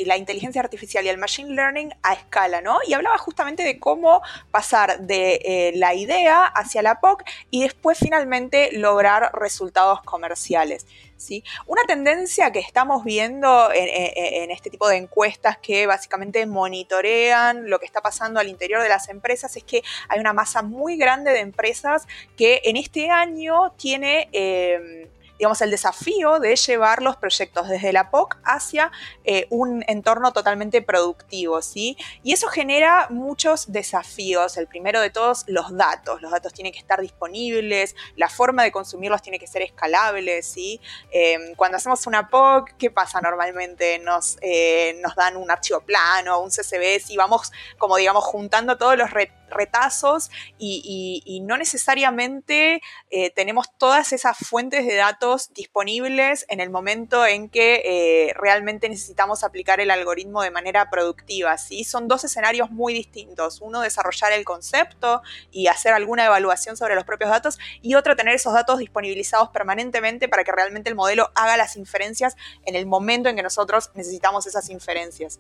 la 0.06 0.18
inteligencia 0.18 0.62
artificial 0.62 1.06
y 1.06 1.10
el 1.10 1.18
machine 1.18 1.54
learning 1.54 1.94
a 2.04 2.14
escala, 2.14 2.62
¿no? 2.62 2.78
Y 2.88 2.94
hablaba 2.94 3.18
justamente 3.18 3.64
de 3.64 3.80
cómo 3.80 4.22
pasar 4.52 5.00
de 5.00 5.40
eh, 5.44 5.72
la 5.76 5.94
idea 5.94 6.46
hacia 6.46 6.82
la 6.82 7.00
POC 7.00 7.24
y 7.52 7.64
después 7.64 7.98
finalmente 7.98 8.70
lograr 8.74 9.32
resultados 9.34 10.02
comerciales. 10.02 10.86
¿Sí? 11.18 11.46
Una 11.66 11.82
tendencia 11.88 12.52
que 12.52 12.60
estamos 12.60 13.06
viendo 13.06 13.72
en, 13.74 14.52
este 14.52 14.70
tipo 14.70 14.90
de 14.90 14.98
encuestas 14.98 15.58
que 15.58 15.88
básicamente 15.88 16.46
monitorean 16.46 17.70
lo 17.70 17.80
que 17.80 17.86
está 17.86 18.02
pasando 18.02 18.42
al 18.42 18.50
interior 18.50 18.84
de 18.84 18.90
las 18.90 19.08
empresas 19.08 19.56
es 19.56 19.64
que 19.64 19.82
hay 20.10 20.20
una 20.20 20.34
masa 20.34 20.62
muy 20.62 20.98
grande 20.98 21.32
de 21.32 21.40
empresas 21.40 22.06
que 22.36 22.62
en 22.66 22.76
este 22.76 23.10
año 23.10 23.72
tiene... 23.78 24.28
Eh, 24.34 25.10
digamos, 25.38 25.62
el 25.62 25.72
desafío 25.72 26.40
de 26.40 26.56
llevar 26.56 27.02
los 27.02 27.18
proyectos 27.18 27.68
desde 27.68 27.94
la 27.94 28.10
POC 28.10 28.38
hacia 28.44 28.92
eh, 29.24 29.48
un 29.50 29.84
entorno 29.88 30.34
totalmente 30.34 30.82
productivo, 30.82 31.62
¿sí? 31.62 31.98
Y 32.24 32.34
eso 32.34 32.48
genera 32.48 33.08
muchos 33.10 33.72
desafíos. 33.72 34.58
El 34.58 34.68
primero 34.68 35.02
de 35.02 35.10
todos, 35.10 35.44
los 35.48 35.76
datos. 35.76 36.22
Los 36.22 36.32
datos 36.32 36.54
tienen 36.54 36.72
que 36.72 36.80
estar 36.80 37.02
disponibles, 37.02 37.96
la 38.16 38.30
forma 38.30 38.64
de 38.64 38.72
consumirlos 38.72 39.22
tiene 39.22 39.40
que 39.40 39.48
ser 39.48 39.62
escalable, 39.62 40.42
¿sí? 40.44 40.80
Em, 41.12 41.56
cuando 41.56 41.78
hacemos 41.78 42.08
una 42.08 42.30
POC, 42.30 42.78
¿qué 42.78 42.92
pasa 42.92 43.20
normalmente? 43.22 44.00
Nos, 44.00 44.38
eh, 44.42 45.00
nos 45.02 45.16
dan 45.16 45.38
un 45.38 45.52
archivo 45.52 45.82
plano, 45.82 46.40
un 46.40 46.50
CSV, 46.50 47.02
y 47.10 47.18
vamos, 47.18 47.52
como 47.78 47.98
digamos, 47.98 48.24
juntando 48.24 48.78
todos 48.78 48.98
los 48.98 49.12
retazos 49.56 50.30
y, 50.58 51.42
no 51.46 51.58
necesariamente 51.58 52.82
eh, 53.12 53.30
tenemos 53.32 53.68
todas 53.78 54.14
esas 54.14 54.38
fuentes 54.38 54.86
de 54.88 54.96
datos 54.96 55.54
disponibles 55.54 56.46
en 56.50 56.60
el 56.60 56.70
momento 56.70 57.26
en 57.26 57.50
que 57.50 57.82
eh, 57.86 58.34
realmente 58.36 58.90
necesitamos 58.90 59.44
aplicar 59.44 59.80
el 59.80 59.92
algoritmo 59.92 60.42
de 60.42 60.52
manera 60.52 60.90
productiva. 60.90 61.58
¿sí? 61.58 61.84
Son 61.84 62.08
dos 62.08 62.24
escenarios 62.24 62.72
muy 62.72 62.94
distintos. 62.94 63.62
Uno, 63.62 63.82
desarrollar 63.82 64.32
el 64.32 64.44
concepto 64.44 65.22
y 65.52 65.68
hacer 65.68 65.94
alguna 65.94 66.26
evaluación 66.26 66.78
sobre 66.78 66.96
los 66.96 67.04
propios 67.04 67.30
datos 67.30 67.60
y 67.82 67.96
otro, 67.96 68.16
tener 68.16 68.36
esos 68.36 68.54
datos 68.54 68.80
disponibilizados 68.80 69.50
permanentemente 69.50 70.28
para 70.28 70.44
que 70.44 70.52
realmente 70.52 70.90
el 70.90 70.96
modelo 70.96 71.32
haga 71.36 71.58
las 71.58 71.76
inferencias 71.76 72.36
en 72.66 72.76
el 72.76 72.86
momento 72.86 73.30
en 73.30 73.36
que 73.36 73.44
nosotros 73.44 73.92
necesitamos 73.94 74.48
esas 74.48 74.70
inferencias. 74.70 75.40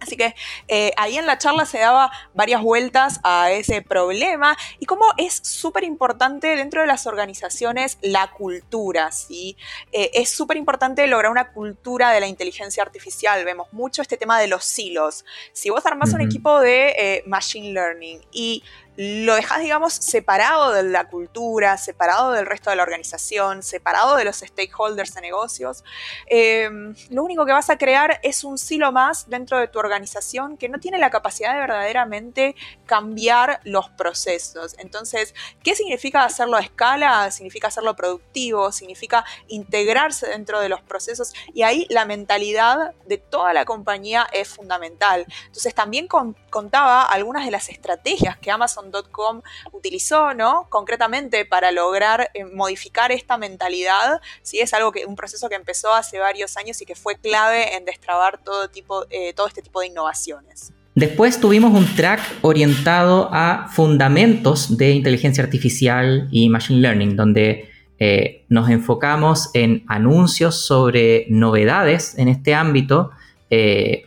Así 0.00 0.16
que 0.16 0.34
eh, 0.68 0.92
ahí 0.96 1.16
en 1.16 1.26
la 1.26 1.38
charla 1.38 1.64
se 1.64 1.78
daba 1.78 2.10
varias 2.34 2.62
vueltas 2.62 3.20
a 3.24 3.50
ese 3.50 3.80
problema 3.82 4.56
y 4.78 4.86
cómo 4.86 5.06
es 5.16 5.40
súper 5.42 5.84
importante 5.84 6.54
dentro 6.54 6.82
de 6.82 6.86
las 6.86 7.06
organizaciones 7.06 7.98
la 8.02 8.30
cultura, 8.32 9.10
¿sí? 9.10 9.56
Eh, 9.92 10.10
es 10.14 10.30
súper 10.30 10.58
importante 10.58 11.06
lograr 11.06 11.32
una 11.32 11.52
cultura 11.52 12.10
de 12.10 12.20
la 12.20 12.26
inteligencia 12.26 12.82
artificial. 12.82 13.44
Vemos 13.44 13.72
mucho 13.72 14.02
este 14.02 14.16
tema 14.16 14.38
de 14.38 14.48
los 14.48 14.64
silos. 14.64 15.24
Si 15.52 15.70
vos 15.70 15.84
armás 15.86 16.12
un 16.12 16.20
equipo 16.20 16.60
de 16.60 16.88
eh, 16.90 17.22
Machine 17.26 17.72
Learning 17.72 18.20
y 18.32 18.62
lo 18.96 19.34
dejas, 19.34 19.60
digamos, 19.60 19.92
separado 19.92 20.72
de 20.72 20.82
la 20.82 21.08
cultura, 21.08 21.76
separado 21.76 22.32
del 22.32 22.46
resto 22.46 22.70
de 22.70 22.76
la 22.76 22.82
organización, 22.82 23.62
separado 23.62 24.16
de 24.16 24.24
los 24.24 24.36
stakeholders 24.38 25.14
de 25.14 25.20
negocios, 25.20 25.84
em, 26.26 26.94
lo 27.10 27.22
único 27.22 27.44
que 27.44 27.52
vas 27.52 27.68
a 27.68 27.76
crear 27.76 28.18
es 28.22 28.44
un 28.44 28.56
silo 28.58 28.92
más 28.92 29.28
dentro 29.28 29.58
de 29.58 29.68
tu 29.68 29.78
organización 29.78 30.56
que 30.56 30.68
no 30.68 30.80
tiene 30.80 30.98
la 30.98 31.10
capacidad 31.10 31.52
de 31.52 31.60
verdaderamente 31.60 32.56
cambiar 32.86 33.60
los 33.64 33.90
procesos. 33.90 34.74
Entonces, 34.78 35.34
¿qué 35.62 35.74
significa 35.74 36.24
hacerlo 36.24 36.56
a 36.56 36.60
escala? 36.60 37.30
Significa 37.30 37.68
hacerlo 37.68 37.96
productivo, 37.96 38.72
significa 38.72 39.24
integrarse 39.48 40.26
dentro 40.28 40.60
de 40.60 40.68
los 40.68 40.80
procesos 40.80 41.34
y 41.52 41.62
ahí 41.62 41.86
la 41.90 42.04
mentalidad 42.06 42.94
de 43.04 43.18
toda 43.18 43.52
la 43.52 43.64
compañía 43.64 44.26
es 44.32 44.48
fundamental. 44.48 45.26
Entonces, 45.46 45.74
también 45.74 46.08
contaba 46.08 47.02
algunas 47.02 47.44
de 47.44 47.50
las 47.50 47.68
estrategias 47.68 48.38
que 48.38 48.50
Amazon 48.50 48.85
.com 48.92 49.42
utilizó, 49.72 50.34
¿no? 50.34 50.66
Concretamente 50.68 51.44
para 51.44 51.72
lograr 51.72 52.30
eh, 52.34 52.44
modificar 52.44 53.12
esta 53.12 53.38
mentalidad, 53.38 54.20
¿sí? 54.42 54.58
Es 54.58 54.74
algo 54.74 54.92
que, 54.92 55.06
un 55.06 55.16
proceso 55.16 55.48
que 55.48 55.54
empezó 55.54 55.92
hace 55.92 56.18
varios 56.18 56.56
años 56.56 56.80
y 56.80 56.86
que 56.86 56.94
fue 56.94 57.16
clave 57.16 57.76
en 57.76 57.84
destrabar 57.84 58.38
todo, 58.42 58.68
tipo, 58.68 59.06
eh, 59.10 59.32
todo 59.34 59.46
este 59.46 59.62
tipo 59.62 59.80
de 59.80 59.88
innovaciones. 59.88 60.72
Después 60.94 61.40
tuvimos 61.40 61.74
un 61.74 61.94
track 61.94 62.20
orientado 62.40 63.28
a 63.32 63.68
fundamentos 63.70 64.78
de 64.78 64.92
inteligencia 64.92 65.44
artificial 65.44 66.26
y 66.30 66.48
machine 66.48 66.80
learning, 66.80 67.16
donde 67.16 67.70
eh, 67.98 68.44
nos 68.48 68.70
enfocamos 68.70 69.50
en 69.52 69.84
anuncios 69.88 70.66
sobre 70.66 71.26
novedades 71.28 72.16
en 72.18 72.28
este 72.28 72.54
ámbito, 72.54 73.10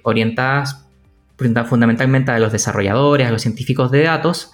orientadas 0.04 0.90
fundamentalmente 1.68 2.32
a 2.32 2.40
los 2.40 2.52
desarrolladores, 2.52 3.28
a 3.28 3.32
los 3.32 3.42
científicos 3.42 3.92
de 3.92 4.04
datos, 4.04 4.52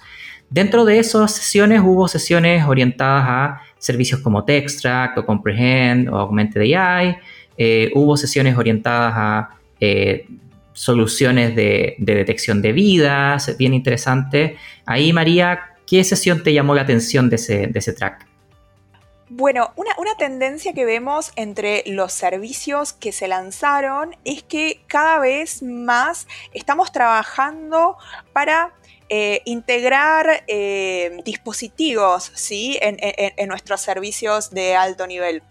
Dentro 0.50 0.84
de 0.84 0.98
esas 0.98 1.34
sesiones 1.34 1.80
hubo 1.84 2.06
sesiones 2.06 2.64
orientadas 2.64 3.24
a 3.26 3.62
servicios 3.78 4.20
como 4.20 4.44
Textract 4.44 5.18
o 5.18 5.26
Comprehend 5.26 6.08
o 6.08 6.16
Augmented 6.16 6.60
AI. 6.60 7.16
Eh, 7.58 7.90
hubo 7.94 8.16
sesiones 8.16 8.56
orientadas 8.56 9.12
a 9.16 9.50
eh, 9.80 10.26
soluciones 10.72 11.56
de, 11.56 11.96
detección 11.98 12.62
de 12.62 12.72
vidas, 12.72 13.56
bien 13.56 13.74
interesante. 13.74 14.56
Ahí, 14.84 15.12
María, 15.12 15.74
¿qué 15.86 16.04
sesión 16.04 16.42
te 16.42 16.52
llamó 16.52 16.74
la 16.74 16.82
atención 16.82 17.28
de 17.28 17.36
ese, 17.36 17.92
track? 17.92 18.26
Bueno, 19.28 19.72
una, 19.74 19.90
una, 19.98 20.14
tendencia 20.16 20.72
que 20.72 20.84
vemos 20.84 21.32
entre 21.34 21.82
los 21.86 22.12
servicios 22.12 22.92
que 22.92 23.10
se 23.10 23.26
lanzaron 23.26 24.14
es 24.24 24.42
que 24.44 24.82
cada 24.86 25.18
vez 25.18 25.62
más 25.62 26.28
estamos 26.52 26.92
trabajando 26.92 27.96
para 28.32 28.72
eh, 29.08 29.42
integrar 29.44 30.44
eh, 30.48 31.20
dispositivos 31.24 32.32
¿sí? 32.34 32.78
En, 32.80 33.48
nuestros 33.48 33.80
servicios 33.80 34.50
de 34.50 34.74
alto 34.74 35.06
nivel. 35.06 35.42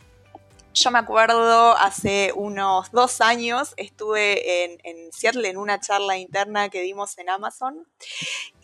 Yo 0.73 0.91
me 0.91 0.99
acuerdo 0.99 1.77
hace 1.77 2.33
unos 2.35 2.91
dos 2.91 3.21
años 3.21 3.73
estuve 3.77 4.65
en, 4.65 5.13
Seattle 5.13 5.47
en 5.47 5.57
una 5.57 5.79
charla 5.79 6.17
interna 6.17 6.67
que 6.67 6.81
dimos 6.81 7.17
en 7.17 7.29
Amazon 7.29 7.87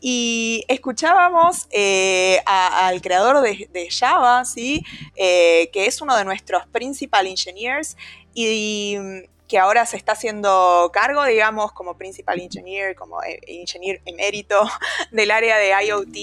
y 0.01 0.65
escuchábamos 0.67 1.67
eh, 1.71 2.41
al 2.45 3.01
creador 3.01 3.39
de, 3.39 3.87
Java, 3.89 4.43
¿sí? 4.43 4.83
que 5.15 5.69
es 5.73 6.01
uno 6.01 6.17
de 6.17 6.25
nuestros 6.25 6.67
principal 6.67 7.27
engineers 7.27 7.95
y 8.33 8.97
que 9.51 9.59
ahora 9.59 9.85
se 9.85 9.97
está 9.97 10.13
haciendo 10.13 10.89
cargo, 10.93 11.25
digamos, 11.25 11.73
como 11.73 11.97
principal 11.97 12.39
engineer, 12.39 12.95
como 12.95 13.21
eh, 13.21 13.41
engineer 13.47 14.01
emérito 14.05 14.55
del 15.11 15.29
área 15.29 15.57
de 15.57 15.73
IoT, 15.87 16.15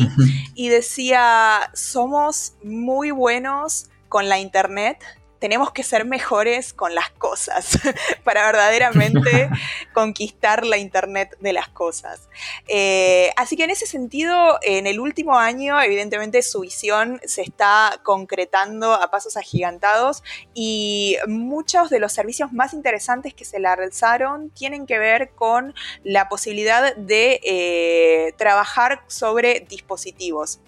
y 0.55 0.69
decía, 0.71 1.71
somos 1.75 2.55
muy 2.63 3.11
buenos 3.11 3.91
con 4.09 4.31
la 4.31 4.39
Internet, 4.39 5.05
tenemos 5.39 5.73
que 5.73 5.83
ser 5.83 6.05
mejores 6.05 6.73
con 6.73 6.95
las 6.95 7.11
cosas 7.11 7.79
para 8.25 8.47
verdaderamente 8.47 9.49
conquistar 9.95 10.65
la 10.67 10.79
Internet 10.79 11.37
de 11.41 11.53
las 11.53 11.69
cosas. 11.69 12.29
Eh, 12.67 13.31
así 13.37 13.57
que 13.57 13.65
en 13.65 13.71
ese 13.71 13.87
sentido, 13.87 14.59
en 14.63 14.87
el 14.87 15.01
último 15.01 15.39
año, 15.39 15.81
evidentemente 15.81 16.43
su 16.43 16.61
visión 16.61 17.21
se 17.25 17.43
está 17.43 18.01
concretando 18.03 18.95
a 18.95 19.11
pasos 19.11 19.37
agigantados 19.37 20.23
y 20.55 21.17
muchos 21.27 21.91
de 21.91 22.01
los 22.01 22.13
servicios 22.13 22.53
más 22.53 22.73
interesantes 22.73 23.35
que 23.35 23.45
se 23.45 23.61
lanzaron 23.61 24.51
tienen 24.51 24.87
que 24.87 24.99
ver 24.99 25.31
con 25.31 25.75
la 26.05 26.29
posibilidad 26.29 26.97
de 26.97 27.41
eh, 27.45 28.35
trabajar 28.37 29.03
sobre 29.07 29.67
dispositivos. 29.69 30.61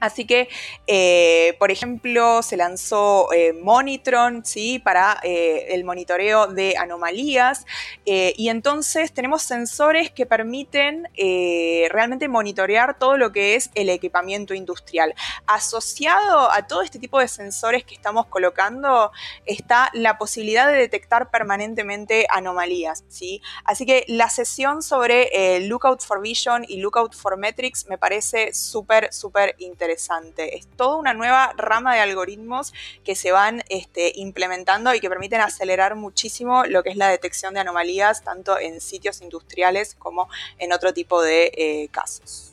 Así 0.00 0.26
que, 0.26 0.48
eh, 0.86 1.56
por 1.58 1.70
ejemplo, 1.70 2.42
se 2.42 2.56
lanzó 2.56 3.32
eh, 3.32 3.52
Monitron, 3.52 4.44
¿sí? 4.44 4.78
Para 4.78 5.18
eh, 5.22 5.66
el 5.70 5.84
monitoreo 5.84 6.48
de 6.48 6.76
anomalías. 6.76 7.64
y 8.04 8.48
entonces 8.48 9.12
tenemos 9.12 9.42
sensores 9.42 10.10
que 10.10 10.26
permiten 10.26 11.08
realmente 11.90 12.28
monitorear 12.28 12.98
todo 12.98 13.16
lo 13.16 13.32
que 13.32 13.54
es 13.54 13.70
el 13.74 13.88
equipamiento 13.88 14.54
industrial. 14.54 15.14
Asociado 15.46 16.50
a 16.50 16.66
todo 16.66 16.82
este 16.82 16.98
tipo 16.98 17.18
de 17.18 17.28
sensores 17.28 17.84
que 17.84 17.94
estamos 17.94 18.26
colocando 18.26 19.10
está 19.46 19.90
la 19.94 20.18
posibilidad 20.18 20.66
de 20.66 20.74
detectar 20.74 21.30
permanentemente 21.30 22.26
anomalías, 22.30 23.04
¿sí? 23.08 23.40
Así 23.64 23.86
que 23.86 24.04
la 24.08 24.28
sesión 24.28 24.82
sobre 24.82 25.60
Lookout 25.60 26.02
for 26.02 26.20
Vision 26.20 26.64
y 26.68 26.78
Lookout 26.78 27.14
for 27.14 27.36
Metrics 27.36 27.86
me 27.86 27.98
parece 27.98 28.52
súper, 28.52 29.12
súper 29.12 29.54
interesante. 29.58 29.83
Es 29.90 30.66
toda 30.76 30.96
una 30.96 31.14
nueva 31.14 31.54
rama 31.56 31.94
de 31.94 32.00
algoritmos 32.00 32.72
que 33.04 33.14
se 33.14 33.32
van 33.32 33.62
este, 33.68 34.12
implementando 34.16 34.94
y 34.94 35.00
que 35.00 35.08
permiten 35.08 35.40
acelerar 35.40 35.96
muchísimo 35.96 36.64
lo 36.64 36.82
que 36.82 36.90
es 36.90 36.96
la 36.96 37.08
detección 37.08 37.54
de 37.54 37.60
anomalías, 37.60 38.22
tanto 38.22 38.58
en 38.58 38.80
sitios 38.80 39.20
industriales 39.20 39.94
como 39.98 40.28
en 40.58 40.72
otro 40.72 40.92
tipo 40.92 41.22
de 41.22 41.52
eh, 41.56 41.88
casos. 41.90 42.52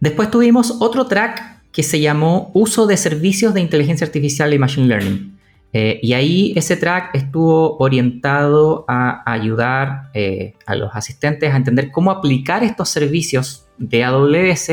Después 0.00 0.30
tuvimos 0.30 0.76
otro 0.80 1.06
track 1.06 1.70
que 1.72 1.82
se 1.82 2.00
llamó 2.00 2.50
Uso 2.54 2.86
de 2.86 2.96
servicios 2.96 3.54
de 3.54 3.60
inteligencia 3.60 4.06
artificial 4.06 4.52
y 4.52 4.58
machine 4.58 4.86
learning. 4.86 5.36
Eh, 5.72 6.00
y 6.02 6.14
ahí 6.14 6.54
ese 6.56 6.76
track 6.76 7.14
estuvo 7.14 7.76
orientado 7.78 8.86
a 8.88 9.30
ayudar 9.30 10.10
eh, 10.14 10.54
a 10.64 10.74
los 10.74 10.94
asistentes 10.94 11.52
a 11.52 11.56
entender 11.56 11.90
cómo 11.90 12.10
aplicar 12.10 12.64
estos 12.64 12.88
servicios 12.88 13.66
de 13.76 14.04
AWS 14.04 14.70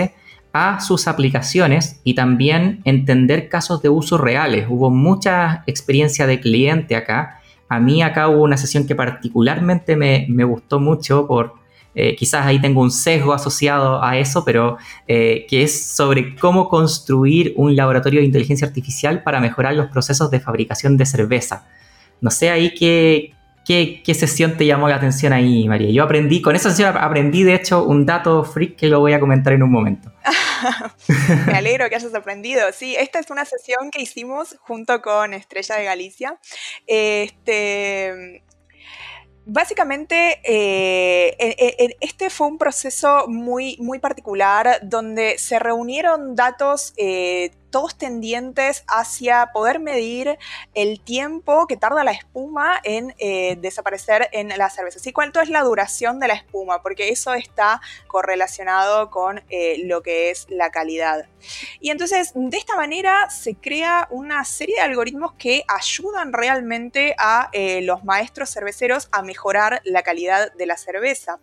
a 0.53 0.79
sus 0.79 1.07
aplicaciones 1.07 1.99
y 2.03 2.13
también 2.13 2.81
entender 2.85 3.49
casos 3.49 3.81
de 3.81 3.89
uso 3.89 4.19
reales. 4.19 4.67
Hubo 4.69 4.91
mucha 4.91 5.63
experiencia 5.65 6.27
de 6.27 6.39
cliente 6.39 6.95
acá. 6.95 7.41
A 7.67 7.79
mí 7.79 8.03
acá 8.03 8.29
hubo 8.29 8.43
una 8.43 8.57
sesión 8.57 8.85
que 8.85 8.95
particularmente 8.95 9.95
me, 9.95 10.43
gustó 10.43 10.79
mucho 10.79 11.25
por, 11.25 11.55
eh, 11.95 12.15
quizás 12.15 12.45
ahí 12.45 12.61
tengo 12.61 12.81
un 12.81 12.91
sesgo 12.91 13.33
asociado 13.33 14.03
a 14.03 14.19
eso, 14.19 14.45
pero 14.45 14.77
eh, 15.07 15.47
que 15.49 15.63
es 15.63 15.95
sobre 15.95 16.35
cómo 16.35 16.69
construir 16.69 17.53
un 17.57 17.75
laboratorio 17.75 18.19
de 18.19 18.27
inteligencia 18.27 18.67
artificial 18.67 19.23
para 19.23 19.39
mejorar 19.39 19.73
los 19.73 19.87
procesos 19.87 20.29
de 20.29 20.39
fabricación 20.39 20.97
de 20.97 21.07
cerveza. 21.07 21.65
No 22.21 22.29
sé 22.29 22.51
ahí 22.51 22.75
qué, 22.75 23.33
¿Qué, 23.65 24.13
sesión 24.13 24.57
te 24.57 24.65
llamó 24.65 24.89
la 24.89 24.97
atención 24.97 25.31
ahí, 25.31 25.67
María? 25.67 25.89
Yo 25.89 26.03
aprendí, 26.03 26.41
con 26.41 26.55
esa 26.55 26.69
sesión 26.69 26.95
aprendí 26.97 27.43
de 27.43 27.55
hecho 27.55 27.83
un 27.85 28.05
dato 28.05 28.43
freak 28.43 28.75
que 28.75 28.87
lo 28.87 28.99
voy 28.99 29.13
a 29.13 29.19
comentar 29.19 29.53
en 29.53 29.63
un 29.63 29.71
momento. 29.71 30.12
Me 31.47 31.57
alegro 31.57 31.89
que 31.89 31.95
hayas 31.95 32.15
aprendido. 32.15 32.71
Sí, 32.73 32.95
esta 32.95 33.19
es 33.19 33.29
una 33.29 33.45
sesión 33.45 33.91
que 33.91 34.01
hicimos 34.01 34.55
junto 34.61 35.01
con 35.01 35.33
Estrella 35.33 35.75
de 35.75 35.83
Galicia. 35.83 36.39
Este, 36.87 38.43
Básicamente, 39.45 40.39
eh, 40.45 41.95
este 41.99 42.29
fue 42.29 42.47
un 42.47 42.57
proceso 42.57 43.27
muy, 43.27 43.75
muy 43.77 43.99
particular 43.99 44.79
donde 44.83 45.37
se 45.37 45.59
reunieron 45.59 46.33
datos 46.33 46.93
eh, 46.95 47.51
todos 47.73 47.97
tendientes 47.97 48.85
hacia 48.87 49.47
poder 49.51 49.79
medir 49.79 50.37
el 50.75 51.01
tiempo 51.01 51.65
que 51.65 51.75
tarda 51.75 52.03
la 52.03 52.11
espuma 52.11 52.79
en 52.83 53.15
eh, 53.17 53.57
desaparecer 53.59 54.29
en 54.31 54.49
la 54.49 54.69
cerveza. 54.69 54.99
¿Sí? 54.99 55.11
¿Cuánto 55.11 55.41
es 55.41 55.49
la 55.49 55.63
duración 55.63 56.19
de 56.19 56.27
la 56.27 56.35
espuma? 56.35 56.83
Porque 56.83 57.09
eso 57.09 57.33
está 57.33 57.81
correlacionado 58.05 59.09
con 59.09 59.43
eh, 59.49 59.81
lo 59.85 60.03
que 60.03 60.29
es 60.29 60.45
la 60.49 60.69
calidad. 60.69 61.25
Y 61.79 61.89
entonces, 61.89 62.33
de 62.35 62.57
esta 62.57 62.75
manera 62.75 63.31
se 63.31 63.55
crea 63.55 64.07
una 64.11 64.45
serie 64.45 64.75
de 64.75 64.81
algoritmos 64.81 65.33
que 65.33 65.63
ayudan 65.67 66.31
realmente 66.31 67.15
a 67.17 67.49
eh, 67.53 67.81
los 67.81 68.03
maestros 68.03 68.51
cerveceros 68.51 69.09
a 69.11 69.23
mejorar 69.23 69.81
la 69.83 70.03
calidad 70.03 70.53
de 70.53 70.67
la 70.67 70.77
cerveza. 70.77 71.39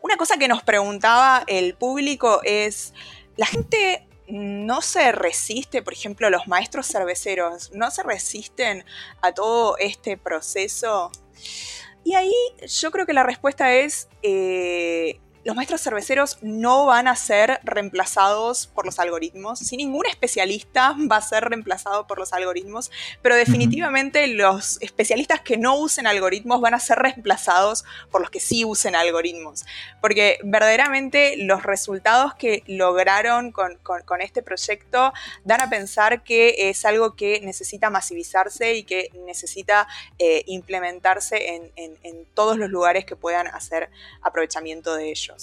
Una 0.00 0.16
cosa 0.16 0.38
que 0.38 0.48
nos 0.48 0.62
preguntaba 0.62 1.44
el 1.46 1.74
público 1.74 2.40
es, 2.42 2.94
¿la 3.36 3.44
gente 3.44 4.05
no 4.28 4.82
se 4.82 5.12
resiste, 5.12 5.82
por 5.82 5.92
ejemplo, 5.92 6.30
los 6.30 6.48
maestros 6.48 6.86
cerveceros, 6.86 7.70
no 7.72 7.90
se 7.90 8.02
resisten 8.02 8.84
a 9.22 9.32
todo 9.32 9.76
este 9.78 10.16
proceso? 10.16 11.10
Y 12.04 12.14
ahí 12.14 12.32
yo 12.66 12.90
creo 12.90 13.06
que 13.06 13.12
la 13.12 13.24
respuesta 13.24 13.74
es, 13.74 14.08
eh, 14.22 15.20
los 15.46 15.54
maestros 15.54 15.80
cerveceros 15.80 16.38
no 16.42 16.86
van 16.86 17.06
a 17.06 17.14
ser 17.14 17.60
reemplazados 17.62 18.66
por 18.66 18.84
los 18.84 18.98
algoritmos. 18.98 19.60
Si 19.60 19.76
ningún 19.76 20.04
especialista 20.06 20.96
va 21.10 21.18
a 21.18 21.22
ser 21.22 21.44
reemplazado 21.44 22.08
por 22.08 22.18
los 22.18 22.32
algoritmos, 22.32 22.90
pero 23.22 23.36
definitivamente 23.36 24.26
los 24.26 24.82
especialistas 24.82 25.40
que 25.42 25.56
no 25.56 25.76
usen 25.76 26.08
algoritmos 26.08 26.60
van 26.60 26.74
a 26.74 26.80
ser 26.80 26.98
reemplazados 26.98 27.84
por 28.10 28.22
los 28.22 28.30
que 28.30 28.40
sí 28.40 28.64
usen 28.64 28.96
algoritmos. 28.96 29.64
Porque 30.00 30.40
verdaderamente 30.42 31.36
los 31.36 31.62
resultados 31.62 32.34
que 32.34 32.64
lograron 32.66 33.52
con, 33.52 33.78
este 34.20 34.42
proyecto 34.42 35.12
dan 35.44 35.60
a 35.60 35.70
pensar 35.70 36.24
que 36.24 36.70
es 36.70 36.84
algo 36.84 37.14
que 37.14 37.40
necesita 37.42 37.88
masivizarse 37.88 38.74
y 38.74 38.82
que 38.82 39.10
necesita 39.26 39.86
eh, 40.18 40.42
implementarse 40.46 41.54
en, 41.54 41.70
en 41.76 42.24
todos 42.34 42.58
los 42.58 42.68
lugares 42.68 43.04
que 43.04 43.14
puedan 43.14 43.46
hacer 43.46 43.90
aprovechamiento 44.22 44.96
de 44.96 45.10
ellos. 45.10 45.35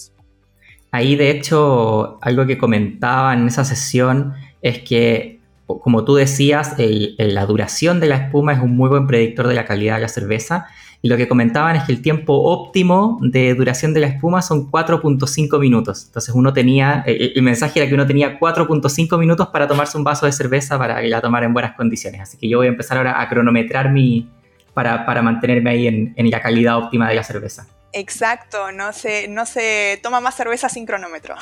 Ahí, 0.94 1.16
de 1.16 1.32
hecho, 1.32 2.20
algo 2.22 2.46
que 2.46 2.60
comentaba 2.60 3.34
en 3.34 3.48
esa 3.48 3.66
sesión 3.66 4.36
es 4.62 4.78
que, 4.84 5.40
como 5.66 6.06
tú 6.06 6.14
decías, 6.14 6.76
la 6.78 7.48
duración 7.48 8.00
de 8.00 8.06
la 8.06 8.18
espuma 8.18 8.54
es 8.54 8.60
un 8.60 8.78
muy 8.78 8.90
buen 8.90 9.08
predictor 9.08 9.48
de 9.48 9.56
la 9.56 9.66
calidad 9.66 9.96
de 9.96 10.02
la 10.02 10.08
cerveza. 10.08 10.68
Y 11.02 11.10
lo 11.10 11.18
que 11.18 11.28
comentaban 11.28 11.76
es 11.76 11.86
que 11.86 11.94
el 11.94 12.04
tiempo 12.04 12.36
óptimo 12.36 13.18
de 13.24 13.56
duración 13.56 13.96
de 13.96 14.02
la 14.02 14.08
espuma 14.08 14.44
son 14.44 14.70
4.5 14.70 15.60
minutos. 15.60 16.06
Entonces 16.06 16.36
uno 16.36 16.54
tenía, 16.54 17.04
el, 17.08 17.42
mensaje 17.42 17.80
era 17.80 17.90
que 17.90 17.96
uno 17.96 18.06
tenía 18.06 18.40
4.5 18.40 19.18
minutos 19.18 19.48
para 19.48 19.68
tomarse 19.68 19.98
un 19.98 20.04
vaso 20.04 20.28
de 20.28 20.32
cerveza 20.32 20.78
para 20.78 21.02
que 21.02 21.08
la 21.08 21.22
tomara 21.22 21.48
en 21.48 21.54
buenas 21.54 21.76
condiciones. 21.76 22.22
Así 22.22 22.38
que 22.38 22.48
yo 22.48 22.60
voy 22.60 22.68
a 22.68 22.70
empezar 22.70 23.00
ahora 23.00 23.20
a 23.20 23.28
cronometrar 23.28 23.92
mi, 23.92 24.30
para, 24.74 25.22
mantenerme 25.22 25.70
ahí 25.70 25.88
en, 25.88 26.14
en 26.16 26.30
la 26.30 26.42
calidad 26.42 26.78
óptima 26.78 27.10
de 27.10 27.16
la 27.16 27.24
cerveza. 27.24 27.68
Exacto, 27.94 28.72
no 28.72 28.92
se, 28.92 29.28
no 29.28 29.46
se 29.46 30.00
toma 30.02 30.20
más 30.20 30.36
cerveza 30.36 30.68
sin 30.68 30.86
cronómetro. 30.86 31.36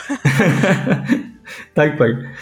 Tal 1.73 1.95
cual. 1.95 2.33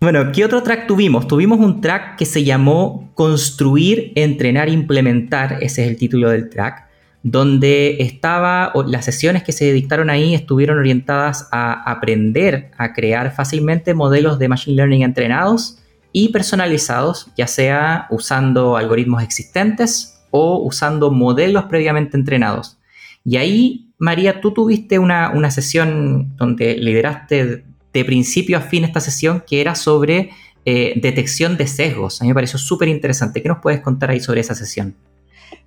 Bueno, 0.00 0.30
¿qué 0.32 0.44
otro 0.44 0.62
track 0.62 0.86
tuvimos? 0.86 1.26
Tuvimos 1.26 1.58
un 1.58 1.80
track 1.80 2.16
que 2.16 2.26
se 2.26 2.44
llamó 2.44 3.10
Construir, 3.14 4.12
Entrenar, 4.14 4.68
Implementar, 4.68 5.58
ese 5.60 5.82
es 5.82 5.88
el 5.88 5.96
título 5.96 6.30
del 6.30 6.48
track, 6.48 6.86
donde 7.24 7.98
estaba, 8.00 8.72
las 8.86 9.04
sesiones 9.04 9.42
que 9.42 9.52
se 9.52 9.72
dictaron 9.72 10.08
ahí 10.08 10.34
estuvieron 10.34 10.78
orientadas 10.78 11.48
a 11.52 11.88
aprender 11.90 12.70
a 12.78 12.92
crear 12.92 13.32
fácilmente 13.34 13.94
modelos 13.94 14.38
de 14.38 14.48
Machine 14.48 14.76
Learning 14.76 15.02
entrenados 15.02 15.78
y 16.12 16.28
personalizados, 16.28 17.28
ya 17.36 17.46
sea 17.46 18.06
usando 18.10 18.76
algoritmos 18.76 19.22
existentes 19.22 20.22
o 20.30 20.58
usando 20.64 21.10
modelos 21.10 21.64
previamente 21.64 22.16
entrenados. 22.16 22.78
Y 23.24 23.36
ahí, 23.36 23.92
María, 23.98 24.40
tú 24.40 24.52
tuviste 24.52 24.98
una, 24.98 25.50
sesión 25.50 26.36
donde 26.36 26.76
lideraste 26.76 27.64
de 27.92 28.04
principio 28.04 28.58
a 28.58 28.60
fin 28.60 28.84
esta 28.84 29.00
sesión 29.00 29.42
que 29.46 29.60
era 29.60 29.74
sobre 29.74 30.30
eh, 30.64 30.94
detección 30.96 31.56
de 31.56 31.66
sesgos. 31.66 32.20
A 32.20 32.24
mí 32.24 32.28
me 32.28 32.34
pareció 32.34 32.58
súper 32.58 32.88
interesante. 32.88 33.42
¿Qué 33.42 33.48
nos 33.48 33.58
puedes 33.58 33.80
contar 33.80 34.10
ahí 34.10 34.20
sobre 34.20 34.40
esa 34.40 34.54
sesión? 34.54 34.96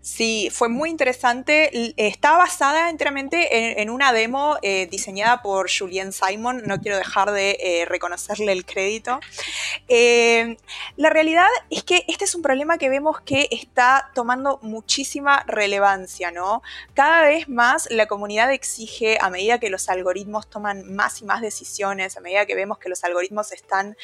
Sí, 0.05 0.49
fue 0.51 0.69
muy 0.69 0.91
interesante. 0.91 1.95
Está 1.97 2.37
basada 2.37 2.91
enteramente 2.91 3.81
en, 3.81 3.89
una 3.89 4.13
demo 4.13 4.55
eh, 4.61 4.85
diseñada 4.85 5.41
por 5.41 5.67
Julien 5.67 6.13
Simon. 6.13 6.61
No 6.67 6.79
quiero 6.79 6.95
dejar 6.95 7.31
de 7.31 7.57
eh, 7.59 7.85
reconocerle 7.85 8.51
el 8.51 8.67
crédito. 8.67 9.19
Eh, 9.87 10.57
la 10.95 11.09
realidad 11.09 11.47
es 11.71 11.83
que 11.83 12.05
este 12.07 12.25
es 12.25 12.35
un 12.35 12.43
problema 12.43 12.77
que 12.77 12.87
vemos 12.87 13.19
que 13.21 13.47
está 13.49 14.11
tomando 14.13 14.59
muchísima 14.61 15.43
relevancia, 15.47 16.29
¿no? 16.29 16.61
Cada 16.93 17.23
vez 17.23 17.49
más 17.49 17.87
la 17.89 18.05
comunidad 18.05 18.53
exige, 18.53 19.17
a 19.19 19.31
medida 19.31 19.59
que 19.59 19.71
los 19.71 19.89
algoritmos 19.89 20.47
toman 20.47 20.93
más 20.93 21.23
y 21.23 21.25
más 21.25 21.41
decisiones, 21.41 22.15
a 22.15 22.21
medida 22.21 22.45
que 22.45 22.53
vemos 22.53 22.77
que 22.77 22.89
los 22.89 23.03
algoritmos 23.03 23.51
están 23.51 23.97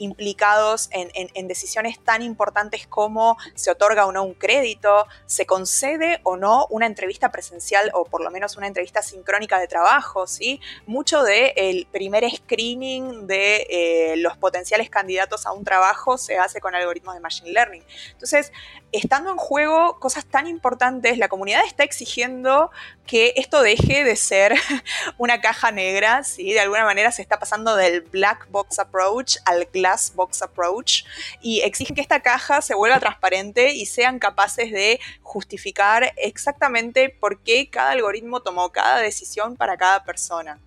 implicados 0.00 0.88
en 0.92 1.46
decisiones 1.46 2.02
tan 2.02 2.22
importantes 2.22 2.88
como 2.88 3.36
se 3.54 3.70
otorga 3.70 4.06
o 4.06 4.12
no 4.12 4.24
un 4.24 4.34
crédito, 4.34 5.06
se 5.26 5.46
concede 5.46 6.20
o 6.22 6.36
no 6.36 6.66
una 6.70 6.86
entrevista 6.86 7.30
presencial 7.30 7.90
o 7.94 8.04
por 8.04 8.22
lo 8.22 8.30
menos 8.30 8.56
una 8.56 8.66
entrevista 8.66 9.02
sincrónica 9.02 9.58
de 9.58 9.68
trabajo, 9.68 10.26
¿sí? 10.26 10.60
Mucho 10.86 11.22
del 11.22 11.52
el 11.56 11.86
primer 11.90 12.24
screening 12.30 13.26
de 13.26 13.66
eh, 13.70 14.14
los 14.18 14.36
potenciales 14.36 14.90
candidatos 14.90 15.46
a 15.46 15.52
un 15.52 15.64
trabajo 15.64 16.18
se 16.18 16.38
hace 16.38 16.60
con 16.60 16.74
algoritmos 16.74 17.14
de 17.14 17.20
Machine 17.20 17.52
Learning. 17.52 17.82
Entonces, 18.12 18.52
estando 18.92 19.30
en 19.30 19.36
juego 19.36 19.98
cosas 19.98 20.24
tan 20.26 20.46
importantes, 20.46 21.18
la 21.18 21.28
comunidad 21.28 21.62
está 21.66 21.84
exigiendo 21.84 22.70
que 23.06 23.32
esto 23.36 23.62
deje 23.62 24.04
de 24.04 24.16
ser 24.16 24.54
una 25.18 25.40
caja 25.40 25.72
negra, 25.72 26.24
¿sí? 26.24 26.52
De 26.52 26.60
alguna 26.60 26.84
manera 26.84 27.10
se 27.12 27.22
está 27.22 27.38
pasando 27.38 27.76
del 27.76 28.02
black 28.02 28.48
box 28.50 28.78
approach 28.78 29.36
al 29.44 29.66
glass 29.66 30.12
box 30.14 30.42
approach 30.42 31.04
y 31.40 31.60
exigen 31.60 31.94
que 31.96 32.02
esta 32.02 32.20
caja 32.20 32.62
se 32.62 32.74
vuelva 32.74 33.00
transparente 33.00 33.72
y 33.72 33.86
sean 33.86 34.18
capaces 34.18 34.70
de 34.70 35.00
justificar 35.22 36.12
exactamente 36.16 37.08
por 37.08 37.40
qué 37.42 37.68
cada 37.70 37.90
algoritmo 37.92 38.40
tomó 38.40 38.70
cada 38.70 38.98
decisión 38.98 39.56
para 39.56 39.76
cada 39.76 40.04
persona. 40.04 40.58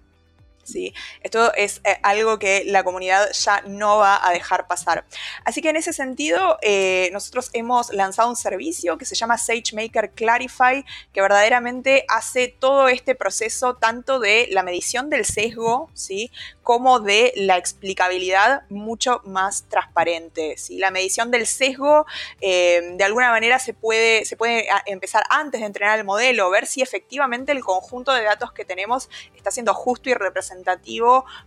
¿Sí? 0.66 0.94
Esto 1.22 1.54
es 1.54 1.80
eh, 1.84 1.98
algo 2.04 2.38
que 2.40 2.64
la 2.66 2.84
comunidad 2.84 3.32
ya 3.32 3.62
no 3.62 3.98
va 3.98 4.28
a 4.28 4.32
dejar 4.32 4.68
pasar. 4.68 5.06
Así 5.46 5.62
que 5.62 5.70
en 5.70 5.78
ese 5.78 5.94
sentido, 5.94 6.58
eh, 6.62 7.10
nosotros 7.14 7.50
hemos 7.54 7.94
lanzado 7.94 8.28
un 8.30 8.36
servicio 8.36 8.98
que 8.98 9.06
se 9.06 9.16
llama 9.16 9.38
SageMaker 9.38 10.12
Clarify, 10.12 10.84
que 11.14 11.22
verdaderamente 11.22 12.06
hace 12.10 12.48
todo 12.48 12.90
este 12.90 13.16
proceso 13.16 13.76
tanto 13.76 14.20
de 14.20 14.48
la 14.52 14.64
medición 14.64 15.10
del 15.10 15.26
sesgo, 15.26 15.90
¿sí? 15.94 16.32
como 16.64 17.00
de 17.00 17.32
la 17.36 17.58
explicabilidad 17.58 18.64
mucho 18.70 19.22
más 19.24 19.70
transparente. 19.70 20.58
¿sí? 20.58 20.78
La 20.78 20.90
medición 20.90 21.30
del 21.30 21.46
sesgo, 21.46 22.06
eh, 22.42 22.82
de 22.96 23.04
alguna 23.04 23.30
manera, 23.30 23.60
se 23.60 23.74
puede, 23.74 24.26
se 24.26 24.36
puede 24.36 24.68
ah, 24.72 24.82
empezar 24.88 25.24
antes 25.30 25.62
de 25.62 25.68
entrenar 25.68 26.00
el 26.00 26.06
modelo, 26.06 26.50
ver 26.50 26.66
si 26.66 26.82
efectivamente 26.82 27.52
el 27.52 27.64
conjunto 27.64 28.14
de 28.14 28.24
datos 28.24 28.52
que 28.52 28.66
tenemos 28.66 29.10
está 29.36 29.52
siendo 29.52 29.74
justo 29.76 30.10
y 30.10 30.16
representativo 30.16 30.55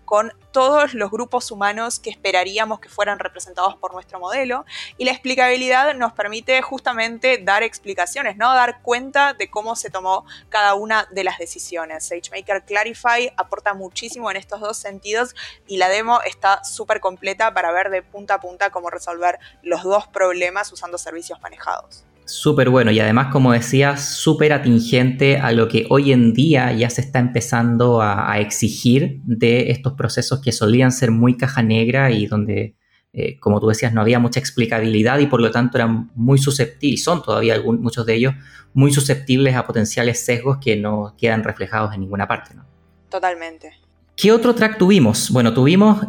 con 0.04 0.32
todos 0.52 0.94
los 0.94 1.10
grupos 1.10 1.50
humanos 1.50 1.98
que 1.98 2.10
esperaríamos 2.10 2.80
que 2.80 2.88
fueran 2.88 3.18
representados 3.18 3.76
por 3.76 3.92
nuestro 3.92 4.18
modelo. 4.18 4.64
Y 4.96 5.04
la 5.04 5.12
explicabilidad 5.12 5.94
nos 5.94 6.12
permite 6.12 6.60
justamente 6.62 7.38
dar 7.38 7.62
explicaciones, 7.62 8.36
¿no? 8.36 8.52
dar 8.54 8.82
cuenta 8.82 9.34
de 9.34 9.50
cómo 9.50 9.76
se 9.76 9.90
tomó 9.90 10.24
cada 10.48 10.74
una 10.74 11.06
de 11.10 11.24
las 11.24 11.38
decisiones. 11.38 12.06
SageMaker 12.08 12.64
Clarify 12.64 13.32
aporta 13.36 13.74
muchísimo 13.74 14.30
en 14.30 14.36
estos 14.36 14.60
dos 14.60 14.76
sentidos 14.76 15.34
y 15.66 15.76
la 15.76 15.88
demo 15.88 16.20
está 16.22 16.64
súper 16.64 17.00
completa 17.00 17.54
para 17.54 17.72
ver 17.72 17.90
de 17.90 18.02
punta 18.02 18.34
a 18.34 18.40
punta 18.40 18.70
cómo 18.70 18.90
resolver 18.90 19.38
los 19.62 19.82
dos 19.82 20.06
problemas 20.08 20.72
usando 20.72 20.98
servicios 20.98 21.40
manejados. 21.40 22.07
Súper 22.28 22.68
bueno 22.68 22.90
y 22.90 23.00
además, 23.00 23.28
como 23.32 23.52
decías, 23.52 24.16
súper 24.16 24.52
atingente 24.52 25.38
a 25.38 25.50
lo 25.50 25.66
que 25.66 25.86
hoy 25.88 26.12
en 26.12 26.34
día 26.34 26.70
ya 26.74 26.90
se 26.90 27.00
está 27.00 27.20
empezando 27.20 28.02
a, 28.02 28.38
exigir 28.38 29.22
de 29.24 29.70
estos 29.70 29.94
procesos 29.94 30.42
que 30.42 30.52
solían 30.52 30.92
ser 30.92 31.10
muy 31.10 31.38
caja 31.38 31.62
negra 31.62 32.10
y 32.10 32.26
donde, 32.26 32.76
eh, 33.14 33.40
como 33.40 33.60
tú 33.60 33.68
decías, 33.68 33.94
no 33.94 34.02
había 34.02 34.18
mucha 34.18 34.40
explicabilidad 34.40 35.20
y 35.20 35.26
por 35.26 35.40
lo 35.40 35.50
tanto 35.50 35.78
eran 35.78 36.10
muy 36.14 36.36
susceptibles, 36.36 37.00
y 37.00 37.02
son 37.02 37.22
todavía 37.22 37.62
muchos 37.62 38.04
de 38.04 38.16
ellos, 38.16 38.34
muy 38.74 38.92
susceptibles 38.92 39.56
a 39.56 39.66
potenciales 39.66 40.22
sesgos 40.22 40.58
que 40.58 40.76
no 40.76 41.14
quedan 41.16 41.42
reflejados 41.42 41.94
en 41.94 42.00
ninguna 42.00 42.28
parte. 42.28 42.54
¿no? 42.54 42.66
Totalmente. 43.08 43.72
¿Qué 44.14 44.32
otro 44.32 44.54
track 44.54 44.76
tuvimos? 44.76 45.30
Bueno, 45.30 45.54
tuvimos 45.54 46.06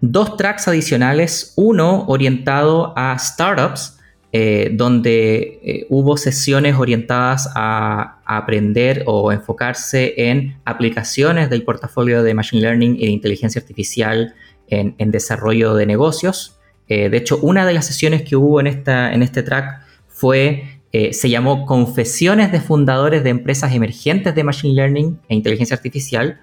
dos 0.00 0.38
tracks 0.38 0.66
adicionales, 0.66 1.52
uno 1.56 2.06
orientado 2.06 2.94
a 2.96 3.18
startups, 3.18 3.97
eh, 4.30 4.70
donde 4.74 5.58
eh, 5.62 5.86
hubo 5.88 6.18
sesiones 6.18 6.74
orientadas 6.76 7.48
a, 7.54 8.20
aprender 8.26 9.04
o 9.06 9.32
enfocarse 9.32 10.12
en 10.18 10.58
aplicaciones 10.66 11.48
del 11.48 11.62
portafolio 11.62 12.22
de 12.22 12.34
Machine 12.34 12.60
Learning 12.60 12.96
y 12.96 13.06
de 13.06 13.12
inteligencia 13.12 13.58
artificial 13.58 14.34
en, 14.66 15.10
desarrollo 15.10 15.74
de 15.74 15.86
negocios. 15.86 16.58
de 16.88 17.16
hecho, 17.16 17.38
una 17.40 17.64
de 17.64 17.72
las 17.72 17.86
sesiones 17.86 18.20
que 18.20 18.36
hubo 18.36 18.60
en, 18.60 18.66
esta, 18.66 19.14
en 19.14 19.22
este 19.22 19.42
track 19.42 19.80
fue, 20.08 20.82
se 20.92 21.30
llamó 21.30 21.64
Confesiones 21.64 22.52
de 22.52 22.60
Fundadores 22.60 23.24
de 23.24 23.30
Empresas 23.30 23.74
Emergentes 23.74 24.34
de 24.34 24.44
Machine 24.44 24.74
Learning 24.74 25.18
e 25.30 25.34
Inteligencia 25.34 25.74
Artificial, 25.74 26.38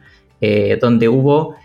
donde 0.81 1.07
hubo 1.07 1.55